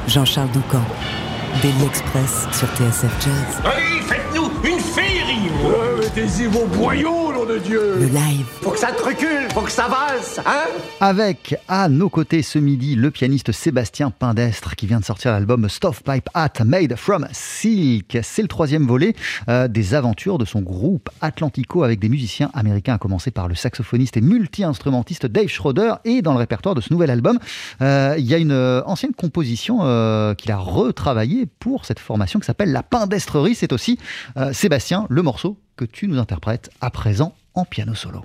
Jean-Charles 0.07 0.51
Doucan 0.51 0.83
Daily 1.61 1.85
Express 1.85 2.47
sur 2.51 2.67
TSF 2.75 3.11
Jazz. 3.23 4.24
Mettez-y 6.15 6.45
vos 6.45 6.65
boyaux, 6.67 7.33
nom 7.33 7.45
de 7.45 7.57
Dieu 7.57 7.95
Le 7.99 8.05
live. 8.05 8.45
Faut 8.61 8.71
que 8.71 8.79
ça 8.79 8.93
te 8.93 9.03
recule, 9.03 9.51
faut 9.53 9.59
que 9.61 9.71
ça 9.71 9.89
valse, 9.89 10.39
hein 10.45 10.63
Avec 11.01 11.57
à 11.67 11.89
nos 11.89 12.07
côtés 12.07 12.41
ce 12.41 12.57
midi 12.57 12.95
le 12.95 13.11
pianiste 13.11 13.51
Sébastien 13.51 14.11
Pindestre 14.11 14.77
qui 14.77 14.87
vient 14.87 15.01
de 15.01 15.03
sortir 15.03 15.33
l'album 15.33 15.67
Stovepipe 15.67 16.29
Hat 16.33 16.63
Made 16.63 16.95
from 16.95 17.27
Silk. 17.33 18.17
C'est 18.23 18.41
le 18.41 18.47
troisième 18.47 18.87
volet 18.87 19.13
euh, 19.49 19.67
des 19.67 19.93
aventures 19.93 20.37
de 20.37 20.45
son 20.45 20.61
groupe 20.61 21.09
Atlantico 21.19 21.83
avec 21.83 21.99
des 21.99 22.07
musiciens 22.07 22.49
américains, 22.53 22.93
à 22.93 22.97
commencer 22.97 23.31
par 23.31 23.49
le 23.49 23.55
saxophoniste 23.55 24.15
et 24.15 24.21
multi-instrumentiste 24.21 25.25
Dave 25.25 25.47
Schroeder. 25.47 25.95
Et 26.05 26.21
dans 26.21 26.31
le 26.31 26.39
répertoire 26.39 26.75
de 26.75 26.81
ce 26.81 26.93
nouvel 26.93 27.09
album, 27.09 27.39
euh, 27.81 28.15
il 28.17 28.25
y 28.25 28.33
a 28.33 28.37
une 28.37 28.53
euh, 28.53 28.81
ancienne 28.85 29.13
composition 29.13 29.79
qu'il 30.37 30.51
a 30.51 30.57
retravaillée 30.57 31.45
pour 31.59 31.83
cette 31.83 31.99
formation 31.99 32.39
qui 32.39 32.45
s'appelle 32.45 32.71
La 32.71 32.83
Pindestrerie. 32.83 33.55
C'est 33.55 33.73
aussi 33.73 33.99
Sébastien, 34.53 35.07
le 35.09 35.21
morceau 35.21 35.57
que 35.75 35.85
tu 35.85 36.07
nous 36.07 36.19
interprètes 36.19 36.69
à 36.81 36.89
présent 36.89 37.35
en 37.53 37.65
piano 37.65 37.95
solo. 37.95 38.23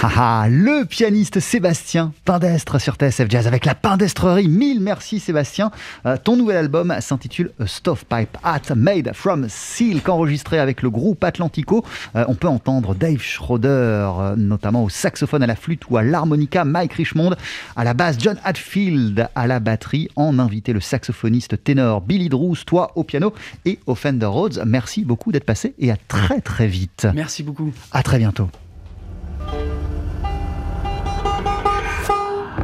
Ah, 0.00 0.46
le 0.48 0.84
pianiste 0.84 1.40
Sébastien 1.40 2.12
Pindestre 2.24 2.80
sur 2.80 2.94
TSF 2.94 3.28
Jazz 3.28 3.48
avec 3.48 3.64
la 3.64 3.74
Pindestrerie. 3.74 4.46
Mille 4.46 4.80
merci 4.80 5.18
Sébastien. 5.18 5.72
Euh, 6.06 6.16
ton 6.22 6.36
nouvel 6.36 6.56
album 6.56 6.94
s'intitule 7.00 7.50
Stovepipe 7.66 8.38
Hat 8.44 8.76
Made 8.76 9.10
from 9.12 9.48
Silk, 9.48 10.08
enregistré 10.08 10.60
avec 10.60 10.82
le 10.82 10.90
groupe 10.90 11.24
Atlantico. 11.24 11.84
Euh, 12.14 12.24
on 12.28 12.36
peut 12.36 12.46
entendre 12.46 12.94
Dave 12.94 13.20
Schroeder, 13.20 13.68
euh, 13.68 14.36
notamment 14.36 14.84
au 14.84 14.88
saxophone, 14.88 15.42
à 15.42 15.48
la 15.48 15.56
flûte 15.56 15.82
ou 15.90 15.96
à 15.96 16.04
l'harmonica, 16.04 16.64
Mike 16.64 16.92
Richmond 16.92 17.34
à 17.74 17.82
la 17.82 17.92
basse, 17.92 18.18
John 18.20 18.38
Hatfield 18.44 19.28
à 19.34 19.46
la 19.48 19.58
batterie, 19.58 20.08
en 20.14 20.38
invité 20.38 20.72
le 20.72 20.80
saxophoniste 20.80 21.64
ténor 21.64 22.02
Billy 22.02 22.28
Drews, 22.28 22.58
toi 22.64 22.92
au 22.94 23.02
piano 23.02 23.34
et 23.64 23.80
au 23.86 23.96
Fender 23.96 24.26
Rhodes. 24.26 24.62
Merci 24.64 25.04
beaucoup 25.04 25.32
d'être 25.32 25.44
passé 25.44 25.74
et 25.80 25.90
à 25.90 25.96
très 25.96 26.40
très 26.40 26.68
vite. 26.68 27.08
Merci 27.16 27.42
beaucoup. 27.42 27.72
À 27.90 28.04
très 28.04 28.18
bientôt. 28.18 28.48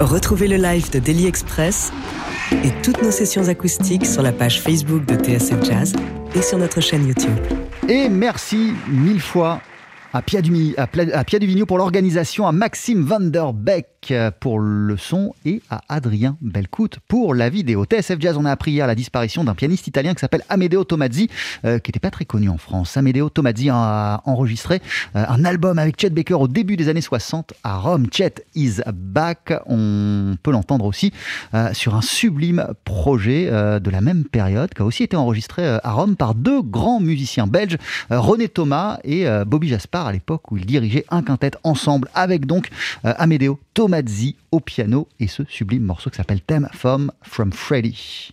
Retrouvez 0.01 0.49
le 0.49 0.57
live 0.57 0.91
de 0.91 0.99
Daily 0.99 1.27
Express 1.27 1.93
et 2.53 2.71
toutes 2.83 3.03
nos 3.03 3.11
sessions 3.11 3.49
acoustiques 3.49 4.07
sur 4.07 4.23
la 4.23 4.33
page 4.33 4.61
Facebook 4.61 5.05
de 5.07 5.15
TSF 5.15 5.63
Jazz 5.65 5.93
et 6.35 6.43
sur 6.43 6.59
notre 6.59 6.81
chaîne 6.81 7.07
YouTube. 7.07 7.39
Et 7.89 8.09
merci 8.09 8.75
mille 8.89 9.21
fois 9.21 9.61
à 10.15 10.23
Pia, 10.23 10.41
Duvigneau 10.43 11.67
pour 11.67 11.77
l'organisation, 11.77 12.47
à 12.47 12.53
Maxime 12.53 13.03
Van 13.03 13.19
Der 13.19 13.53
Beek 13.53 14.15
pour 14.39 14.61
le 14.61 14.97
son 14.97 15.35
et 15.45 15.61
à 15.71 15.81
Adrien 15.89 16.37
Belcout 16.41 16.99
pour 17.09 17.35
la 17.35 17.49
vidéo. 17.49 17.85
TSF 17.85 18.21
Jazz, 18.21 18.37
on 18.37 18.45
a 18.45 18.53
appris 18.53 18.71
hier 18.71 18.87
la 18.87 18.95
disparition 18.95 19.43
d'un 19.43 19.57
pianiste 19.57 19.89
italien 19.89 20.15
qui 20.15 20.21
s'appelle 20.21 20.45
Amedeo 20.49 20.85
Tomazzi, 20.85 21.29
euh, 21.65 21.81
qui 21.81 21.91
n'était 21.91 21.99
pas 21.99 22.13
très 22.13 22.27
connu 22.27 22.49
en 22.49 22.59
France. 22.59 22.97
Amedeo 22.97 23.29
Tomazzi 23.29 23.71
a 23.71 24.23
enregistré 24.25 24.83
euh, 25.17 25.25
un 25.29 25.45
album 25.45 25.81
avec 25.81 26.01
Chet 26.01 26.11
Baker 26.11 26.35
au 26.35 26.47
début 26.47 26.77
des 26.77 26.89
années 26.89 27.01
60 27.01 27.55
à 27.65 27.79
Rome. 27.79 28.07
Chet 28.13 28.47
is 28.55 28.83
back. 28.93 29.53
On 29.67 30.37
peut 30.41 30.53
l'entendre 30.53 30.85
aussi 30.85 31.13
euh, 31.55 31.73
sur 31.73 31.97
un 31.97 32.03
sublime 32.03 32.69
projet 32.85 33.47
de 33.47 33.91
la 33.91 34.01
même 34.01 34.25
période 34.25 34.73
qui 34.75 34.83
a 34.83 34.85
aussi 34.85 35.03
été 35.03 35.17
enregistré 35.17 35.67
à 35.67 35.93
Rome 35.93 36.15
par 36.15 36.37
deux 36.37 36.63
grands 36.63 37.01
musiciens 37.01 37.49
belges, 37.49 37.79
René 38.11 38.49
Thomas 38.49 38.99
et 39.03 39.27
Bobby 39.47 39.69
Jaspar 39.69 40.04
à 40.07 40.13
l'époque 40.13 40.51
où 40.51 40.57
il 40.57 40.67
dirigeait 40.67 41.05
un 41.11 41.23
quintet 41.23 41.53
ensemble 41.63 42.09
avec 42.15 42.47
donc 42.47 42.69
euh, 43.05 43.15
Amedeo 43.19 43.59
Tomazzi 43.75 44.37
au 44.51 44.61
piano 44.61 45.09
et 45.21 45.29
ce 45.29 45.43
sublime 45.49 45.85
morceau 45.85 46.11
qui 46.11 46.17
s'appelle 46.17 46.41
Theme 46.41 46.69
from, 46.73 47.11
from 47.23 47.53
Freddy. 47.53 48.33